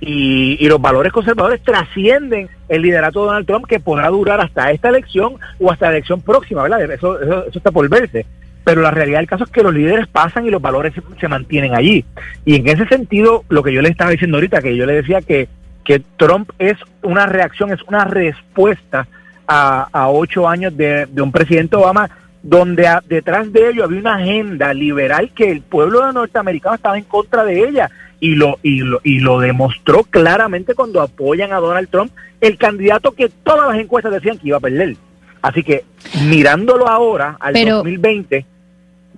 y, 0.01 0.57
y 0.59 0.67
los 0.67 0.81
valores 0.81 1.13
conservadores 1.13 1.61
trascienden 1.61 2.49
el 2.67 2.81
liderato 2.81 3.21
de 3.21 3.25
Donald 3.27 3.45
Trump 3.45 3.65
que 3.67 3.79
podrá 3.79 4.09
durar 4.09 4.41
hasta 4.41 4.71
esta 4.71 4.89
elección 4.89 5.35
o 5.59 5.71
hasta 5.71 5.85
la 5.85 5.93
elección 5.93 6.21
próxima, 6.21 6.63
¿verdad? 6.63 6.81
Eso, 6.91 7.21
eso, 7.21 7.45
eso 7.45 7.57
está 7.57 7.71
por 7.71 7.87
verse. 7.87 8.25
Pero 8.63 8.81
la 8.81 8.91
realidad 8.91 9.19
del 9.19 9.27
caso 9.27 9.43
es 9.43 9.51
que 9.51 9.63
los 9.63 9.73
líderes 9.73 10.07
pasan 10.07 10.45
y 10.45 10.49
los 10.49 10.61
valores 10.61 10.93
se, 10.93 11.01
se 11.19 11.27
mantienen 11.27 11.75
allí. 11.75 12.03
Y 12.45 12.55
en 12.55 12.67
ese 12.67 12.85
sentido, 12.87 13.43
lo 13.49 13.63
que 13.63 13.73
yo 13.73 13.81
le 13.81 13.89
estaba 13.89 14.11
diciendo 14.11 14.37
ahorita, 14.37 14.61
que 14.61 14.75
yo 14.75 14.85
le 14.85 14.93
decía 14.93 15.21
que, 15.21 15.47
que 15.83 16.01
Trump 16.17 16.49
es 16.59 16.77
una 17.01 17.25
reacción, 17.25 17.71
es 17.71 17.81
una 17.83 18.05
respuesta 18.05 19.07
a, 19.47 19.87
a 19.91 20.09
ocho 20.09 20.47
años 20.47 20.75
de, 20.77 21.05
de 21.07 21.21
un 21.21 21.31
presidente 21.31 21.75
Obama 21.75 22.09
donde 22.43 22.87
a- 22.87 23.03
detrás 23.07 23.51
de 23.51 23.69
ello 23.69 23.83
había 23.83 23.99
una 23.99 24.15
agenda 24.15 24.73
liberal 24.73 25.31
que 25.35 25.51
el 25.51 25.61
pueblo 25.61 26.11
norteamericano 26.11 26.75
estaba 26.75 26.97
en 26.97 27.03
contra 27.03 27.43
de 27.43 27.67
ella 27.67 27.89
y 28.19 28.35
lo 28.35 28.59
y 28.63 28.79
lo 28.81 28.99
y 29.03 29.19
lo 29.19 29.39
demostró 29.39 30.03
claramente 30.03 30.75
cuando 30.75 31.01
apoyan 31.01 31.53
a 31.53 31.57
Donald 31.57 31.89
Trump, 31.89 32.11
el 32.39 32.57
candidato 32.57 33.11
que 33.13 33.29
todas 33.29 33.69
las 33.71 33.79
encuestas 33.79 34.11
decían 34.13 34.37
que 34.37 34.47
iba 34.49 34.57
a 34.57 34.61
perder. 34.61 34.95
Así 35.41 35.63
que 35.63 35.83
mirándolo 36.27 36.87
ahora 36.87 37.37
al 37.39 37.53
Pero- 37.53 37.77
2020, 37.77 38.45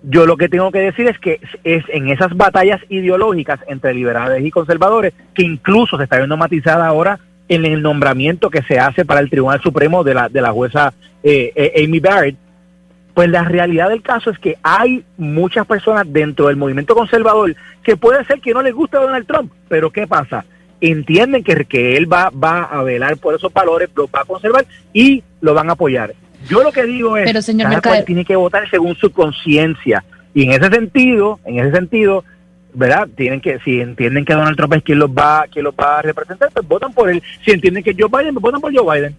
yo 0.04 0.26
lo 0.26 0.38
que 0.38 0.50
tengo 0.50 0.72
que 0.72 0.80
decir 0.80 1.08
es 1.08 1.18
que 1.18 1.40
es, 1.64 1.84
en 1.88 2.10
esas 2.10 2.36
batallas 2.36 2.82
ideológicas 2.90 3.60
entre 3.68 3.94
liberales 3.94 4.44
y 4.46 4.52
conservadores 4.52 5.14
que 5.34 5.44
incluso 5.44 5.98
se 5.98 6.04
está 6.04 6.18
viendo 6.18 6.38
matizada 6.38 6.88
ahora 6.88 7.20
en 7.48 7.66
el 7.66 7.82
nombramiento 7.82 8.50
que 8.50 8.64
se 8.64 8.80
hace 8.80 9.06
para 9.06 9.22
el 9.22 9.30
Tribunal 9.30 9.62
Supremo 9.62 10.04
de 10.04 10.14
la 10.14 10.30
de 10.30 10.42
la 10.42 10.52
jueza 10.52 10.94
eh, 11.24 11.52
eh, 11.56 11.84
Amy 11.86 12.00
Barrett 12.00 12.36
pues 13.14 13.30
la 13.30 13.44
realidad 13.44 13.90
del 13.90 14.02
caso 14.02 14.30
es 14.30 14.40
que 14.40 14.58
hay 14.64 15.04
muchas 15.18 15.66
personas 15.68 16.12
dentro 16.12 16.48
del 16.48 16.56
movimiento 16.56 16.96
conservador 16.96 17.56
que 17.84 17.96
puede 17.96 18.26
ser 18.26 18.42
que 18.42 18.54
no 18.54 18.62
les 18.62 18.74
guste 18.74 18.98
Donald 18.98 19.28
Trump, 19.28 19.52
pero 19.70 19.92
¿qué 19.92 20.08
pasa? 20.08 20.46
Entienden 20.82 21.44
que, 21.44 21.66
que 21.66 21.96
él 21.96 22.12
va, 22.12 22.32
va 22.32 22.64
a 22.64 22.82
velar 22.82 23.18
por 23.18 23.36
esos 23.36 23.54
valores, 23.54 23.90
los 23.96 24.08
va 24.08 24.22
a 24.22 24.26
conservar 24.26 24.66
y 24.92 25.24
lo 25.42 25.54
van 25.54 25.70
a 25.70 25.74
apoyar. 25.74 26.14
Yo 26.48 26.64
lo 26.64 26.72
que 26.72 26.84
digo 26.84 27.18
es, 27.18 27.26
Pero, 27.26 27.42
señor 27.42 27.70
cada 27.70 27.82
cual 27.82 28.06
tiene 28.06 28.26
que 28.26 28.36
votar 28.36 28.70
según 28.70 28.96
su 28.96 29.12
conciencia. 29.12 30.04
Y 30.34 30.44
en 30.44 30.52
ese 30.52 30.70
sentido, 30.70 31.40
en 31.46 31.60
ese 31.60 31.72
sentido, 31.72 32.24
¿verdad? 32.74 33.08
Tienen 33.16 33.40
que, 33.40 33.60
si 33.60 33.80
entienden 33.82 34.26
que 34.26 34.34
Donald 34.34 34.58
Trump 34.58 34.74
es 34.74 34.84
quien 34.84 35.00
los 35.00 35.10
va, 35.10 35.46
quien 35.52 35.64
los 35.64 35.74
va 35.76 36.00
a 36.00 36.02
representar, 36.02 36.50
pues 36.52 36.68
votan 36.68 36.92
por 36.94 37.10
él. 37.10 37.22
Si 37.46 37.52
entienden 37.52 37.84
que 37.84 37.96
Joe 37.98 38.10
Biden, 38.10 38.34
pues 38.34 38.42
votan 38.42 38.62
por 38.62 38.76
Joe 38.76 39.00
Biden. 39.00 39.16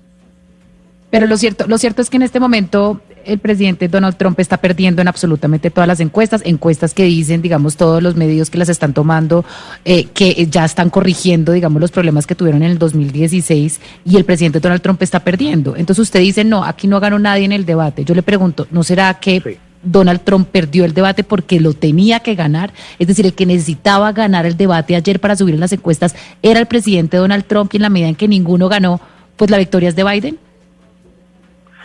Pero 1.11 1.27
lo 1.27 1.37
cierto, 1.37 1.67
lo 1.69 1.79
cierto 1.79 2.03
es 2.03 2.11
que 2.11 2.17
en 2.17 2.23
este 2.23 2.41
momento 2.41 3.01
el 3.27 3.39
presidente 3.39 3.89
Donald 3.89 4.17
Trump 4.17 4.39
está 4.41 4.59
perdiendo 4.59 5.03
en 5.03 5.09
absolutamente 5.09 5.71
todas 5.71 5.89
las 5.89 6.01
encuestas, 6.01 6.43
encuestas 6.45 6.95
que 6.95 7.05
dicen, 7.05 7.43
digamos, 7.43 7.77
todos 7.77 8.03
los 8.03 8.17
medios 8.17 8.51
que 8.51 8.59
las 8.59 8.69
están 8.69 8.93
tomando, 8.93 9.45
eh, 9.85 10.05
que 10.05 10.47
ya 10.51 10.65
están 10.65 10.91
corrigiendo, 10.91 11.53
digamos, 11.53 11.81
los 11.81 11.91
problemas 11.91 12.27
que 12.27 12.35
tuvieron 12.35 12.63
en 12.63 12.71
el 12.71 12.79
2016 12.79 13.81
y 14.05 14.17
el 14.17 14.25
presidente 14.25 14.61
Donald 14.61 14.83
Trump 14.83 15.03
está 15.03 15.21
perdiendo. 15.21 15.77
Entonces 15.77 16.03
usted 16.03 16.21
dice, 16.21 16.45
no, 16.45 16.65
aquí 16.65 16.87
no 16.87 17.01
ganó 17.01 17.19
nadie 17.19 17.45
en 17.45 17.53
el 17.53 17.65
debate. 17.65 18.05
Yo 18.05 18.15
le 18.15 18.23
pregunto, 18.23 18.67
¿no 18.71 18.83
será 18.83 19.15
que 19.15 19.41
Sí. 19.45 19.59
Donald 19.85 20.23
Trump 20.23 20.49
perdió 20.49 20.85
el 20.85 20.95
debate 20.95 21.25
porque 21.25 21.61
lo 21.61 21.75
tenía 21.75 22.21
que 22.21 22.35
ganar? 22.35 22.73
Es 22.99 23.07
decir, 23.07 23.27
el 23.27 23.35
que 23.35 23.47
necesitaba 23.47 24.13
ganar 24.13 24.47
el 24.47 24.57
debate 24.57 24.97
ayer 24.97 25.21
para 25.21 25.37
subir 25.37 25.55
en 25.55 25.61
las 25.61 25.73
encuestas 25.73 26.15
era 26.43 26.61
el 26.61 26.67
presidente 26.67 27.17
Donald 27.17 27.45
Trump 27.45 27.73
y 27.73 27.77
en 27.77 27.83
la 27.83 27.91
medida 27.91 28.09
en 28.09 28.15
que 28.15 28.29
ninguno 28.29 28.69
ganó, 28.69 29.01
pues 29.37 29.51
la 29.51 29.59
victoria 29.59 29.89
es 29.89 29.97
de 29.97 30.05
Biden. 30.05 30.39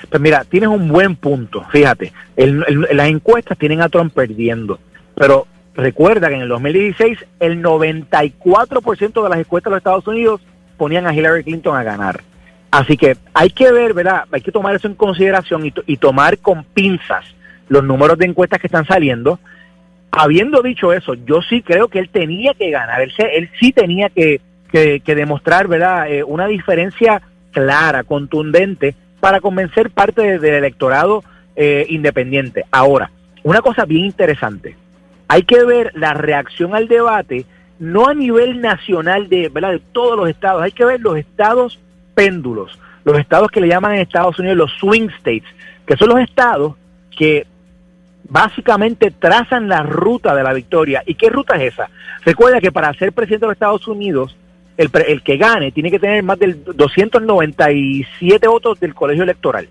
Pues 0.09 0.21
mira, 0.21 0.43
tienes 0.43 0.69
un 0.69 0.87
buen 0.87 1.15
punto. 1.15 1.63
Fíjate, 1.71 2.11
el- 2.35 2.63
el- 2.67 2.97
las 2.97 3.07
encuestas 3.09 3.57
tienen 3.57 3.81
a 3.81 3.89
Trump 3.89 4.13
perdiendo, 4.13 4.79
pero 5.15 5.45
recuerda 5.75 6.29
que 6.29 6.35
en 6.35 6.41
el 6.41 6.49
2016 6.49 7.25
el 7.39 7.61
94% 7.61 9.23
de 9.23 9.29
las 9.29 9.39
encuestas 9.39 9.69
de 9.69 9.75
los 9.75 9.79
Estados 9.79 10.07
Unidos 10.07 10.41
ponían 10.77 11.05
a 11.07 11.13
Hillary 11.13 11.43
Clinton 11.43 11.75
a 11.77 11.83
ganar. 11.83 12.21
Así 12.71 12.97
que 12.97 13.17
hay 13.33 13.49
que 13.49 13.71
ver, 13.71 13.93
¿verdad? 13.93 14.23
Hay 14.31 14.41
que 14.41 14.51
tomar 14.51 14.75
eso 14.75 14.87
en 14.87 14.93
consideración 14.95 15.65
y, 15.65 15.73
y 15.87 15.97
tomar 15.97 16.37
con 16.39 16.63
pinzas 16.63 17.25
los 17.67 17.83
números 17.83 18.17
de 18.17 18.25
encuestas 18.25 18.59
que 18.59 18.67
están 18.67 18.85
saliendo. 18.85 19.39
Habiendo 20.11 20.61
dicho 20.63 20.91
eso, 20.91 21.13
yo 21.13 21.41
sí 21.41 21.61
creo 21.61 21.87
que 21.87 21.99
él 21.99 22.09
tenía 22.09 22.53
que 22.55 22.71
ganar, 22.71 23.01
él, 23.01 23.11
él 23.31 23.49
sí 23.59 23.71
tenía 23.71 24.09
que, 24.09 24.41
que- 24.71 25.01
que 25.01 25.15
demostrar, 25.15 25.67
¿verdad? 25.67 26.11
Eh, 26.11 26.23
una 26.23 26.47
diferencia 26.47 27.21
clara, 27.51 28.03
contundente, 28.03 28.95
para 29.19 29.41
convencer 29.41 29.89
parte 29.91 30.21
de- 30.21 30.39
del 30.39 30.55
electorado 30.55 31.23
eh, 31.55 31.85
independiente. 31.89 32.63
Ahora, 32.71 33.11
una 33.43 33.61
cosa 33.61 33.85
bien 33.85 34.05
interesante, 34.05 34.75
hay 35.27 35.43
que 35.43 35.63
ver 35.65 35.91
la 35.93 36.13
reacción 36.13 36.73
al 36.75 36.87
debate, 36.87 37.45
no 37.79 38.07
a 38.07 38.13
nivel 38.13 38.61
nacional 38.61 39.29
de, 39.29 39.49
¿verdad? 39.49 39.71
de 39.71 39.81
todos 39.91 40.17
los 40.17 40.29
estados, 40.29 40.61
hay 40.61 40.71
que 40.71 40.85
ver 40.85 41.01
los 41.01 41.17
estados 41.17 41.79
péndulos, 42.15 42.77
los 43.05 43.17
estados 43.19 43.49
que 43.51 43.61
le 43.61 43.67
llaman 43.67 43.93
en 43.93 43.99
Estados 44.01 44.39
Unidos 44.39 44.57
los 44.57 44.71
swing 44.79 45.09
states, 45.17 45.47
que 45.85 45.95
son 45.97 46.09
los 46.09 46.19
estados 46.19 46.75
que 47.17 47.45
básicamente 48.27 49.11
trazan 49.11 49.67
la 49.67 49.81
ruta 49.83 50.35
de 50.35 50.43
la 50.43 50.53
victoria. 50.53 51.03
¿Y 51.05 51.15
qué 51.15 51.29
ruta 51.29 51.55
es 51.55 51.73
esa? 51.73 51.89
Recuerda 52.23 52.59
que 52.61 52.71
para 52.71 52.93
ser 52.93 53.11
presidente 53.13 53.45
de 53.45 53.47
los 53.49 53.55
Estados 53.55 53.87
Unidos, 53.87 54.35
el, 54.79 54.89
el 55.07 55.21
que 55.21 55.35
gane 55.35 55.73
tiene 55.73 55.91
que 55.91 55.99
tener 55.99 56.23
más 56.23 56.39
del 56.39 56.63
297 56.63 58.47
votos 58.47 58.79
del 58.79 58.95
colegio 58.95 59.23
electoral. 59.23 59.67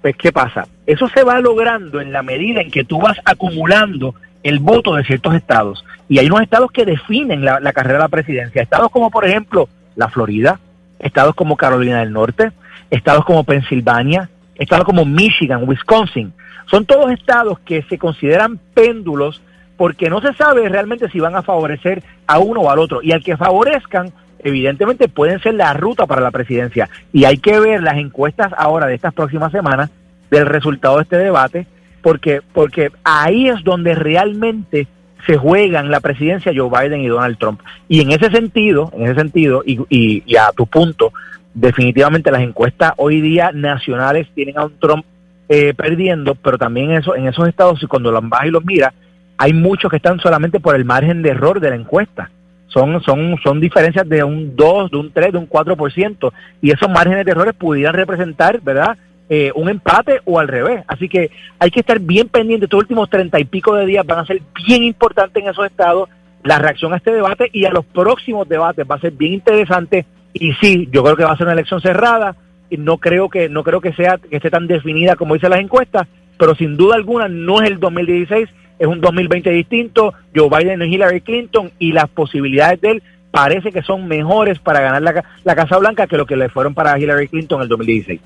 Pues, 0.00 0.14
¿qué 0.16 0.30
pasa? 0.30 0.68
Eso 0.86 1.08
se 1.08 1.24
va 1.24 1.40
logrando 1.40 2.00
en 2.00 2.12
la 2.12 2.22
medida 2.22 2.60
en 2.60 2.70
que 2.70 2.84
tú 2.84 3.00
vas 3.00 3.18
acumulando 3.24 4.14
el 4.44 4.60
voto 4.60 4.94
de 4.94 5.02
ciertos 5.02 5.34
estados. 5.34 5.84
Y 6.08 6.20
hay 6.20 6.26
unos 6.26 6.42
estados 6.42 6.70
que 6.70 6.84
definen 6.84 7.44
la, 7.44 7.58
la 7.58 7.72
carrera 7.72 7.94
de 7.94 8.04
la 8.04 8.08
presidencia. 8.08 8.62
Estados 8.62 8.90
como, 8.92 9.10
por 9.10 9.24
ejemplo, 9.24 9.68
la 9.96 10.08
Florida, 10.08 10.60
estados 11.00 11.34
como 11.34 11.56
Carolina 11.56 11.98
del 11.98 12.12
Norte, 12.12 12.52
estados 12.88 13.24
como 13.24 13.42
Pensilvania, 13.42 14.30
estados 14.54 14.84
como 14.84 15.04
Michigan, 15.04 15.68
Wisconsin. 15.68 16.32
Son 16.70 16.86
todos 16.86 17.10
estados 17.10 17.58
que 17.60 17.82
se 17.82 17.98
consideran 17.98 18.60
péndulos 18.74 19.42
porque 19.76 20.08
no 20.08 20.20
se 20.20 20.32
sabe 20.34 20.68
realmente 20.68 21.10
si 21.10 21.18
van 21.18 21.34
a 21.34 21.42
favorecer 21.42 22.04
a 22.28 22.38
uno 22.38 22.60
o 22.60 22.70
al 22.70 22.78
otro. 22.78 23.02
Y 23.02 23.10
al 23.10 23.24
que 23.24 23.36
favorezcan, 23.36 24.12
evidentemente 24.42 25.08
pueden 25.08 25.40
ser 25.40 25.54
la 25.54 25.72
ruta 25.72 26.06
para 26.06 26.20
la 26.20 26.30
presidencia. 26.30 26.88
Y 27.12 27.24
hay 27.24 27.38
que 27.38 27.58
ver 27.60 27.82
las 27.82 27.96
encuestas 27.96 28.52
ahora 28.56 28.86
de 28.86 28.94
estas 28.94 29.14
próximas 29.14 29.52
semanas 29.52 29.90
del 30.30 30.46
resultado 30.46 30.96
de 30.96 31.02
este 31.02 31.18
debate, 31.18 31.66
porque, 32.02 32.40
porque 32.52 32.90
ahí 33.04 33.48
es 33.48 33.62
donde 33.64 33.94
realmente 33.94 34.86
se 35.26 35.36
juegan 35.36 35.90
la 35.90 36.00
presidencia 36.00 36.52
Joe 36.54 36.68
Biden 36.68 37.00
y 37.00 37.08
Donald 37.08 37.38
Trump. 37.38 37.60
Y 37.88 38.00
en 38.00 38.10
ese 38.10 38.30
sentido, 38.30 38.90
en 38.94 39.04
ese 39.04 39.14
sentido, 39.14 39.62
y, 39.64 39.78
y, 39.88 40.36
a 40.36 40.50
tu 40.52 40.66
punto, 40.66 41.12
definitivamente 41.54 42.30
las 42.30 42.42
encuestas 42.42 42.92
hoy 42.96 43.20
día 43.20 43.52
nacionales 43.52 44.26
tienen 44.34 44.58
a 44.58 44.64
un 44.64 44.78
Trump 44.78 45.04
eh, 45.48 45.74
perdiendo, 45.74 46.34
pero 46.34 46.58
también 46.58 46.92
eso, 46.92 47.14
en 47.14 47.28
esos 47.28 47.46
estados, 47.46 47.82
y 47.82 47.86
cuando 47.86 48.10
los 48.10 48.28
vas 48.28 48.46
y 48.46 48.50
los 48.50 48.64
miras, 48.64 48.92
hay 49.36 49.52
muchos 49.52 49.90
que 49.90 49.98
están 49.98 50.18
solamente 50.18 50.60
por 50.60 50.74
el 50.74 50.84
margen 50.84 51.22
de 51.22 51.30
error 51.30 51.60
de 51.60 51.70
la 51.70 51.76
encuesta. 51.76 52.30
Son, 52.72 53.02
son, 53.02 53.36
son 53.42 53.60
diferencias 53.60 54.08
de 54.08 54.24
un 54.24 54.56
2, 54.56 54.90
de 54.90 54.96
un 54.96 55.12
3, 55.12 55.32
de 55.32 55.38
un 55.38 55.48
4%, 55.48 56.32
y 56.62 56.70
esos 56.70 56.88
márgenes 56.88 57.24
de 57.26 57.32
errores 57.32 57.54
pudieran 57.54 57.94
representar, 57.94 58.60
¿verdad? 58.62 58.96
Eh, 59.28 59.52
un 59.54 59.68
empate 59.68 60.20
o 60.24 60.38
al 60.38 60.48
revés. 60.48 60.84
Así 60.86 61.08
que 61.08 61.30
hay 61.58 61.70
que 61.70 61.80
estar 61.80 61.98
bien 61.98 62.28
pendiente. 62.28 62.66
Estos 62.66 62.80
últimos 62.80 63.08
treinta 63.08 63.38
y 63.40 63.44
pico 63.44 63.74
de 63.74 63.86
días 63.86 64.06
van 64.06 64.20
a 64.20 64.26
ser 64.26 64.42
bien 64.66 64.82
importantes 64.82 65.42
en 65.42 65.48
esos 65.48 65.66
estados. 65.66 66.08
La 66.44 66.58
reacción 66.58 66.92
a 66.92 66.96
este 66.96 67.12
debate 67.12 67.48
y 67.52 67.64
a 67.64 67.70
los 67.70 67.84
próximos 67.84 68.48
debates 68.48 68.86
va 68.90 68.96
a 68.96 69.00
ser 69.00 69.12
bien 69.12 69.34
interesante. 69.34 70.06
Y 70.34 70.52
sí, 70.54 70.88
yo 70.92 71.02
creo 71.02 71.16
que 71.16 71.24
va 71.24 71.32
a 71.32 71.36
ser 71.36 71.46
una 71.46 71.54
elección 71.54 71.80
cerrada. 71.80 72.36
Y 72.68 72.78
no 72.78 72.98
creo 72.98 73.28
que 73.28 73.48
no 73.48 73.62
creo 73.64 73.80
que 73.80 73.92
sea 73.92 74.18
que 74.18 74.36
esté 74.36 74.50
tan 74.50 74.66
definida 74.66 75.16
como 75.16 75.34
dicen 75.34 75.50
las 75.50 75.60
encuestas, 75.60 76.08
pero 76.38 76.54
sin 76.54 76.76
duda 76.76 76.96
alguna 76.96 77.28
no 77.28 77.62
es 77.62 77.70
el 77.70 77.78
2016, 77.78 78.48
es 78.82 78.88
un 78.88 79.00
2020 79.00 79.48
distinto. 79.50 80.12
Joe 80.34 80.48
Biden 80.48 80.80
no 80.80 80.84
es 80.84 80.90
Hillary 80.90 81.20
Clinton 81.20 81.70
y 81.78 81.92
las 81.92 82.08
posibilidades 82.10 82.80
de 82.80 82.90
él 82.90 83.02
parece 83.30 83.70
que 83.70 83.80
son 83.80 84.08
mejores 84.08 84.58
para 84.58 84.80
ganar 84.80 85.02
la, 85.02 85.24
la 85.44 85.54
Casa 85.54 85.78
Blanca 85.78 86.08
que 86.08 86.16
lo 86.16 86.26
que 86.26 86.36
le 86.36 86.48
fueron 86.48 86.74
para 86.74 86.98
Hillary 86.98 87.28
Clinton 87.28 87.60
en 87.60 87.62
el 87.62 87.68
2016. 87.68 88.20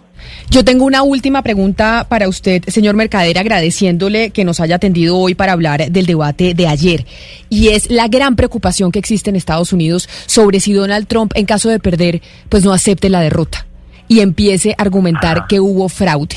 Yo 0.51 0.65
tengo 0.65 0.87
una 0.87 1.03
última 1.03 1.43
pregunta 1.43 2.07
para 2.09 2.27
usted, 2.27 2.65
señor 2.69 2.97
Mercader, 2.97 3.39
agradeciéndole 3.39 4.31
que 4.31 4.47
nos 4.47 4.59
haya 4.59 4.77
atendido 4.77 5.19
hoy 5.19 5.35
para 5.35 5.53
hablar 5.53 5.91
del 5.91 6.07
debate 6.07 6.55
de 6.55 6.67
ayer. 6.67 7.05
Y 7.51 7.69
es 7.69 7.91
la 7.91 8.09
gran 8.09 8.35
preocupación 8.35 8.91
que 8.91 8.99
existe 8.99 9.29
en 9.29 9.37
Estados 9.37 9.75
Unidos 9.75 10.09
sobre 10.25 10.59
si 10.59 10.73
Donald 10.73 11.07
Trump, 11.07 11.33
en 11.35 11.45
caso 11.45 11.69
de 11.69 11.81
perder, 11.81 12.23
pues 12.49 12.65
no 12.65 12.73
acepte 12.73 13.11
la 13.11 13.21
derrota 13.21 13.67
y 14.09 14.21
empiece 14.21 14.73
a 14.73 14.83
argumentar 14.83 15.47
que 15.49 15.61
hubo 15.61 15.91
fraude. 15.91 16.37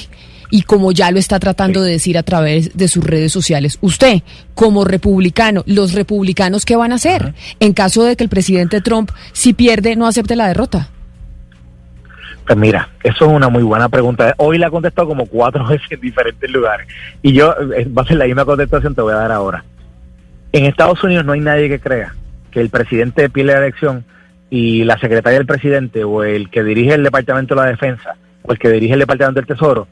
Y 0.51 0.63
como 0.63 0.91
ya 0.91 1.11
lo 1.11 1.19
está 1.19 1.39
tratando 1.39 1.83
de 1.83 1.91
decir 1.91 2.17
a 2.17 2.23
través 2.23 2.75
de 2.75 2.87
sus 2.87 3.03
redes 3.03 3.31
sociales, 3.31 3.77
usted, 3.81 4.23
como 4.55 4.83
republicano, 4.83 5.63
los 5.67 5.93
republicanos, 5.93 6.65
¿qué 6.65 6.75
van 6.75 6.91
a 6.91 6.95
hacer 6.95 7.35
en 7.59 7.73
caso 7.73 8.03
de 8.03 8.15
que 8.15 8.23
el 8.23 8.29
presidente 8.29 8.81
Trump, 8.81 9.11
si 9.31 9.53
pierde, 9.53 9.95
no 9.95 10.07
acepte 10.07 10.35
la 10.35 10.47
derrota? 10.47 10.89
Pues 12.47 12.57
mira, 12.57 12.89
eso 13.03 13.25
es 13.25 13.31
una 13.31 13.47
muy 13.49 13.61
buena 13.61 13.89
pregunta. 13.89 14.33
Hoy 14.37 14.57
la 14.57 14.67
he 14.67 14.71
contestado 14.71 15.07
como 15.07 15.27
cuatro 15.27 15.67
veces 15.69 15.85
en 15.91 16.01
diferentes 16.01 16.49
lugares. 16.49 16.87
Y 17.21 17.33
yo, 17.33 17.53
eh, 17.77 17.87
va 17.95 18.01
a 18.01 18.05
ser 18.05 18.17
la 18.17 18.25
misma 18.25 18.43
contestación, 18.45 18.95
te 18.95 19.03
voy 19.03 19.13
a 19.13 19.17
dar 19.17 19.31
ahora. 19.31 19.63
En 20.51 20.65
Estados 20.65 21.03
Unidos 21.03 21.25
no 21.25 21.33
hay 21.33 21.41
nadie 21.41 21.69
que 21.69 21.79
crea 21.79 22.15
que 22.49 22.59
el 22.59 22.69
presidente 22.69 23.29
pierde 23.29 23.53
la 23.53 23.59
elección 23.59 24.03
y 24.49 24.83
la 24.83 24.97
secretaria 24.97 25.37
del 25.37 25.45
presidente 25.45 26.03
o 26.03 26.23
el 26.23 26.49
que 26.49 26.63
dirige 26.63 26.95
el 26.95 27.03
Departamento 27.03 27.53
de 27.53 27.61
la 27.61 27.67
Defensa 27.67 28.15
o 28.41 28.51
el 28.51 28.57
que 28.57 28.69
dirige 28.69 28.93
el 28.93 28.99
Departamento 29.01 29.39
del 29.39 29.47
Tesoro 29.47 29.87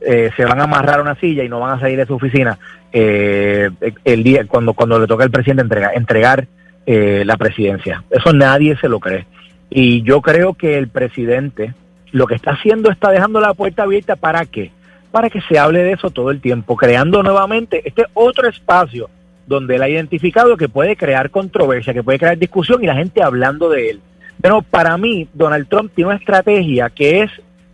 eh, 0.00 0.30
se 0.36 0.44
van 0.44 0.60
a 0.60 0.64
amarrar 0.64 1.00
a 1.00 1.02
una 1.02 1.16
silla 1.16 1.44
y 1.44 1.48
no 1.48 1.60
van 1.60 1.76
a 1.76 1.80
salir 1.80 1.98
de 1.98 2.06
su 2.06 2.14
oficina 2.14 2.58
eh, 2.92 3.68
el 4.04 4.22
día 4.22 4.46
cuando 4.46 4.72
cuando 4.72 4.98
le 4.98 5.06
toca 5.06 5.24
al 5.24 5.30
presidente 5.30 5.62
entregar 5.62 5.92
entregar 5.96 6.46
eh, 6.86 7.22
la 7.26 7.36
presidencia. 7.36 8.04
Eso 8.10 8.32
nadie 8.32 8.76
se 8.78 8.88
lo 8.88 9.00
cree. 9.00 9.26
Y 9.70 10.02
yo 10.02 10.22
creo 10.22 10.54
que 10.54 10.78
el 10.78 10.88
presidente 10.88 11.74
lo 12.12 12.26
que 12.26 12.34
está 12.34 12.52
haciendo 12.52 12.90
está 12.90 13.10
dejando 13.10 13.40
la 13.40 13.54
puerta 13.54 13.82
abierta 13.82 14.16
para 14.16 14.46
qué? 14.46 14.70
Para 15.10 15.28
que 15.28 15.40
se 15.42 15.58
hable 15.58 15.82
de 15.82 15.92
eso 15.92 16.10
todo 16.10 16.30
el 16.30 16.40
tiempo, 16.40 16.76
creando 16.76 17.22
nuevamente 17.22 17.82
este 17.84 18.04
otro 18.14 18.48
espacio 18.48 19.10
donde 19.46 19.76
él 19.76 19.82
ha 19.82 19.88
identificado 19.88 20.56
que 20.56 20.68
puede 20.68 20.96
crear 20.96 21.30
controversia, 21.30 21.92
que 21.92 22.02
puede 22.02 22.18
crear 22.18 22.38
discusión 22.38 22.82
y 22.82 22.86
la 22.86 22.94
gente 22.94 23.22
hablando 23.22 23.68
de 23.68 23.90
él. 23.90 24.00
Pero 24.40 24.62
para 24.62 24.96
mí, 24.96 25.28
Donald 25.34 25.68
Trump 25.68 25.90
tiene 25.94 26.10
una 26.10 26.18
estrategia 26.18 26.90
que 26.90 27.22
es, 27.22 27.30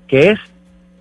que 0.07 0.31
es 0.31 0.39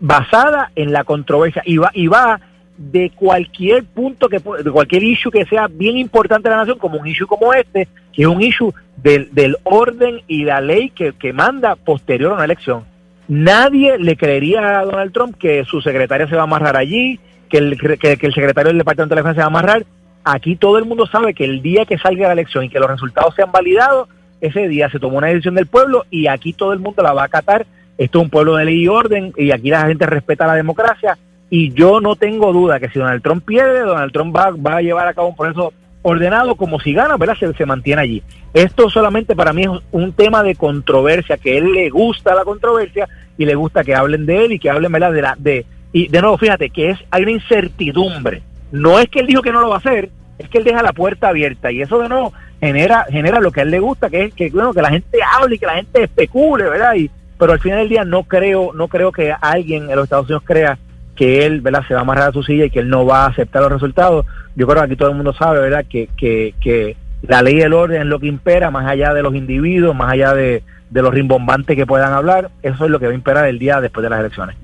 basada 0.03 0.69
en 0.75 0.91
la 0.91 1.05
controversia 1.05 1.63
y 1.65 1.77
va, 1.77 1.89
y 1.93 2.07
va 2.07 2.41
de 2.77 3.10
cualquier 3.15 3.86
punto, 3.86 4.27
que 4.27 4.39
de 4.39 4.69
cualquier 4.69 5.01
issue 5.01 5.31
que 5.31 5.45
sea 5.45 5.67
bien 5.69 5.98
importante 5.98 6.50
en 6.50 6.51
la 6.51 6.57
nación, 6.57 6.77
como 6.77 7.00
un 7.00 7.07
issue 7.07 7.25
como 7.25 7.53
este, 7.53 7.88
que 8.12 8.24
es 8.24 8.27
un 8.27 8.41
issue 8.41 8.74
del, 8.98 9.33
del 9.33 9.55
orden 9.63 10.19
y 10.27 10.43
la 10.43 10.60
ley 10.60 10.89
que, 10.89 11.13
que 11.13 11.31
manda 11.31 11.77
posterior 11.77 12.33
a 12.33 12.36
una 12.36 12.43
elección. 12.43 12.83
Nadie 13.29 13.98
le 13.98 14.17
creería 14.17 14.79
a 14.79 14.83
Donald 14.83 15.13
Trump 15.13 15.38
que 15.38 15.63
su 15.63 15.79
secretaria 15.79 16.27
se 16.27 16.36
va 16.36 16.41
a 16.41 16.43
amarrar 16.43 16.75
allí, 16.75 17.22
que 17.48 17.60
el, 17.60 17.79
que, 17.79 18.17
que 18.17 18.27
el 18.27 18.33
secretario 18.33 18.72
del 18.72 18.79
Departamento 18.79 19.15
de 19.15 19.22
Defensa 19.22 19.36
se 19.36 19.39
va 19.39 19.45
a 19.45 19.48
amarrar. 19.48 19.86
Aquí 20.25 20.57
todo 20.57 20.77
el 20.77 20.86
mundo 20.86 21.07
sabe 21.07 21.33
que 21.33 21.45
el 21.45 21.62
día 21.62 21.86
que 21.86 21.98
salga 21.98 22.27
la 22.27 22.33
elección 22.33 22.65
y 22.65 22.69
que 22.69 22.79
los 22.79 22.89
resultados 22.89 23.36
sean 23.36 23.53
validados, 23.53 24.10
ese 24.41 24.67
día 24.67 24.89
se 24.89 25.00
tomó 25.00 25.19
una 25.19 25.27
decisión 25.27 25.55
del 25.55 25.67
pueblo 25.67 26.03
y 26.10 26.27
aquí 26.27 26.51
todo 26.51 26.74
el 26.74 26.79
mundo 26.79 27.01
la 27.01 27.13
va 27.13 27.22
a 27.22 27.25
acatar. 27.27 27.65
Esto 27.97 28.19
es 28.19 28.23
un 28.23 28.29
pueblo 28.29 28.55
de 28.55 28.65
ley 28.65 28.83
y 28.83 28.88
orden 28.88 29.33
y 29.38 29.51
aquí 29.51 29.69
la 29.69 29.88
gente 29.88 30.05
respeta 30.05 30.47
la 30.47 30.55
democracia 30.55 31.17
y 31.50 31.71
yo 31.73 32.01
no 32.01 32.15
tengo 32.15 32.51
duda 32.51 32.79
que 32.79 32.89
si 32.89 33.00
Donald 33.00 33.21
Trump 33.21 33.45
pierde, 33.45 33.81
Donald 33.81 34.12
Trump 34.12 34.35
va, 34.35 34.51
va 34.51 34.77
a 34.77 34.81
llevar 34.81 35.07
a 35.07 35.13
cabo 35.13 35.29
un 35.29 35.35
proceso 35.35 35.73
ordenado 36.01 36.55
como 36.55 36.79
si 36.79 36.93
gana, 36.93 37.15
¿verdad? 37.17 37.38
Se, 37.39 37.53
se, 37.53 37.65
mantiene 37.65 38.01
allí. 38.01 38.23
Esto 38.53 38.89
solamente 38.89 39.35
para 39.35 39.53
mí 39.53 39.63
es 39.63 39.69
un 39.91 40.12
tema 40.13 40.43
de 40.43 40.55
controversia, 40.55 41.38
que 41.38 41.57
él 41.57 41.71
le 41.71 41.89
gusta 41.89 42.35
la 42.35 42.43
controversia 42.43 43.07
y 43.38 43.45
le 43.45 43.55
gusta 43.55 43.83
que 43.83 43.95
hablen 43.95 44.25
de 44.25 44.45
él 44.45 44.51
y 44.53 44.59
que 44.59 44.69
hablen, 44.69 44.91
¿verdad? 44.91 45.13
De 45.13 45.21
la, 45.21 45.35
de, 45.38 45.65
y 45.93 46.07
de 46.07 46.21
nuevo, 46.21 46.38
fíjate 46.38 46.71
que 46.71 46.89
es, 46.89 47.00
hay 47.12 47.23
una 47.23 47.32
incertidumbre 47.32 48.41
no 48.73 48.99
es 48.99 49.08
que 49.08 49.19
él 49.19 49.27
dijo 49.27 49.43
que 49.43 49.51
no 49.51 49.62
lo 49.62 49.69
va 49.69 49.75
a 49.75 49.77
hacer, 49.77 50.10
es 50.39 50.49
que 50.49 50.58
él 50.58 50.63
deja 50.63 50.82
la 50.82 50.93
puerta 50.93 51.29
abierta 51.29 51.71
y 51.71 51.84
eso 51.84 51.99
de 51.99 52.10
nuevo 52.10 52.34
genera 52.60 53.06
genera 53.08 53.39
lo 53.39 53.51
que 53.51 53.60
a 53.60 53.63
él 53.63 53.69
le 53.69 53.79
gusta, 53.79 54.10
que 54.10 54.23
es 54.23 54.34
que 54.34 54.49
bueno, 54.49 54.73
que 54.73 54.82
la 54.82 54.89
gente 54.89 55.19
hable 55.21 55.56
y 55.56 55.60
que 55.60 55.65
la 55.67 55.75
gente 55.75 56.03
especule, 56.03 56.63
¿verdad? 56.67 56.95
Y, 56.95 57.10
pero 57.38 57.54
al 57.54 57.60
final 57.60 57.80
del 57.80 57.89
día 57.89 58.06
no 58.06 58.24
creo 58.24 58.72
no 58.74 58.88
creo 58.88 59.12
que 59.12 59.34
alguien 59.41 59.89
en 59.89 59.96
los 59.96 60.06
Estados 60.06 60.26
Unidos 60.26 60.43
crea 60.46 60.78
que 61.15 61.46
él, 61.46 61.62
¿verdad? 61.62 61.84
se 61.88 61.93
va 61.93 62.00
a 62.00 62.04
amarrar 62.04 62.30
a 62.30 62.34
su 62.34 62.43
silla 62.43 62.65
y 62.65 62.69
que 62.69 62.80
él 62.80 62.89
no 62.89 63.06
va 63.06 63.26
a 63.26 63.28
aceptar 63.28 63.62
los 63.62 63.72
resultados. 63.72 64.26
Yo 64.56 64.65
creo 64.65 64.82
que 64.82 64.86
aquí 64.86 64.96
todo 64.96 65.10
el 65.10 65.15
mundo 65.15 65.34
sabe, 65.34 65.60
¿verdad? 65.60 65.86
Que 65.88 66.10
que 66.17 66.56
que 66.62 66.98
la 67.22 67.41
ley 67.41 67.56
del 67.56 67.74
orden 67.74 68.02
es 68.02 68.08
lo 68.08 68.19
que 68.19 68.28
impera 68.28 68.72
más 68.72 68.86
allá 68.88 69.13
de 69.13 69.24
los 69.24 69.34
individuos, 69.34 69.96
más 69.96 70.12
allá 70.12 70.34
de, 70.34 70.63
de 70.89 71.02
los 71.02 71.13
rimbombantes 71.13 71.76
que 71.76 71.88
puedan 71.88 72.13
hablar, 72.13 72.52
eso 72.62 72.86
es 72.86 72.91
lo 72.91 73.00
que 73.00 73.08
va 73.08 73.12
a 73.13 73.15
imperar 73.15 73.48
el 73.48 73.60
día 73.60 73.82
después 73.82 74.04
de 74.04 74.10
las 74.10 74.19
elecciones. 74.19 74.56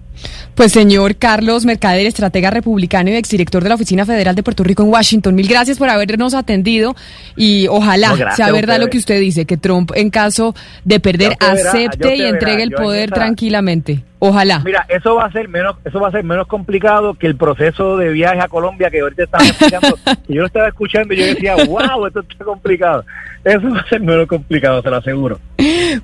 Pues 0.60 0.74
señor 0.74 1.16
Carlos 1.16 1.64
Mercader, 1.64 2.06
estratega 2.06 2.50
republicano 2.50 3.10
y 3.10 3.14
exdirector 3.14 3.64
de 3.64 3.70
la 3.70 3.76
Oficina 3.76 4.06
Federal 4.06 4.36
de 4.36 4.44
Puerto 4.44 4.62
Rico 4.62 4.84
en 4.84 4.90
Washington, 4.90 5.34
mil 5.34 5.48
gracias 5.48 5.78
por 5.78 5.88
habernos 5.88 6.34
atendido 6.34 6.98
y 7.38 7.68
ojalá 7.68 8.10
No, 8.10 8.36
sea 8.36 8.52
verdad 8.52 8.78
lo 8.78 8.90
que 8.90 8.98
usted 8.98 9.22
dice, 9.22 9.46
que 9.46 9.56
Trump 9.56 9.94
en 9.96 10.10
caso 10.10 10.54
de 10.84 11.00
perder 11.00 11.38
verá, 11.40 11.54
acepte 11.54 12.14
y 12.14 12.20
verá, 12.20 12.30
entregue 12.32 12.64
el 12.64 12.72
poder 12.72 13.10
tranquilamente. 13.10 14.04
Ojalá. 14.20 14.60
Mira, 14.60 14.86
eso 14.90 15.16
va 15.16 15.26
a 15.26 15.32
ser 15.32 15.48
menos, 15.48 15.78
eso 15.86 16.00
va 16.00 16.10
a 16.10 16.12
ser 16.12 16.26
menos 16.26 16.46
complicado 16.46 17.14
que 17.14 17.26
el 17.26 17.38
proceso 17.38 17.96
de 17.96 18.10
viaje 18.10 18.42
a 18.42 18.50
Colombia 18.50 18.90
que 18.90 19.00
ahorita 19.00 19.24
estaba 19.24 19.46
explicando. 19.46 19.98
que 20.28 20.34
yo 20.34 20.42
lo 20.42 20.48
estaba 20.48 20.68
escuchando 20.68 21.14
y 21.14 21.18
yo 21.18 21.26
decía, 21.26 21.56
wow, 21.56 22.06
esto 22.06 22.20
está 22.20 22.44
complicado. 22.44 23.06
Eso 23.46 23.70
va 23.70 23.80
a 23.80 23.88
ser 23.88 24.02
menos 24.02 24.28
complicado, 24.28 24.84
te 24.84 24.90
lo 24.90 24.98
aseguro. 24.98 25.40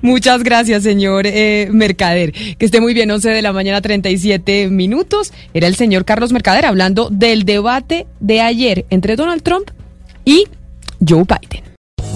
Muchas 0.00 0.42
gracias, 0.42 0.82
señor 0.82 1.26
eh, 1.26 1.68
Mercader. 1.70 2.32
Que 2.32 2.64
esté 2.64 2.80
muy 2.80 2.94
bien, 2.94 3.10
11 3.10 3.28
de 3.28 3.42
la 3.42 3.52
mañana, 3.52 3.82
37 3.82 4.68
minutos. 4.68 5.34
Era 5.52 5.66
el 5.66 5.76
señor 5.76 6.06
Carlos 6.06 6.32
Mercader 6.32 6.64
hablando 6.64 7.08
del 7.10 7.44
debate 7.44 8.06
de 8.20 8.40
ayer 8.40 8.86
entre 8.88 9.16
Donald 9.16 9.42
Trump 9.42 9.70
y 10.24 10.48
Joe 11.06 11.24
Biden. 11.24 11.65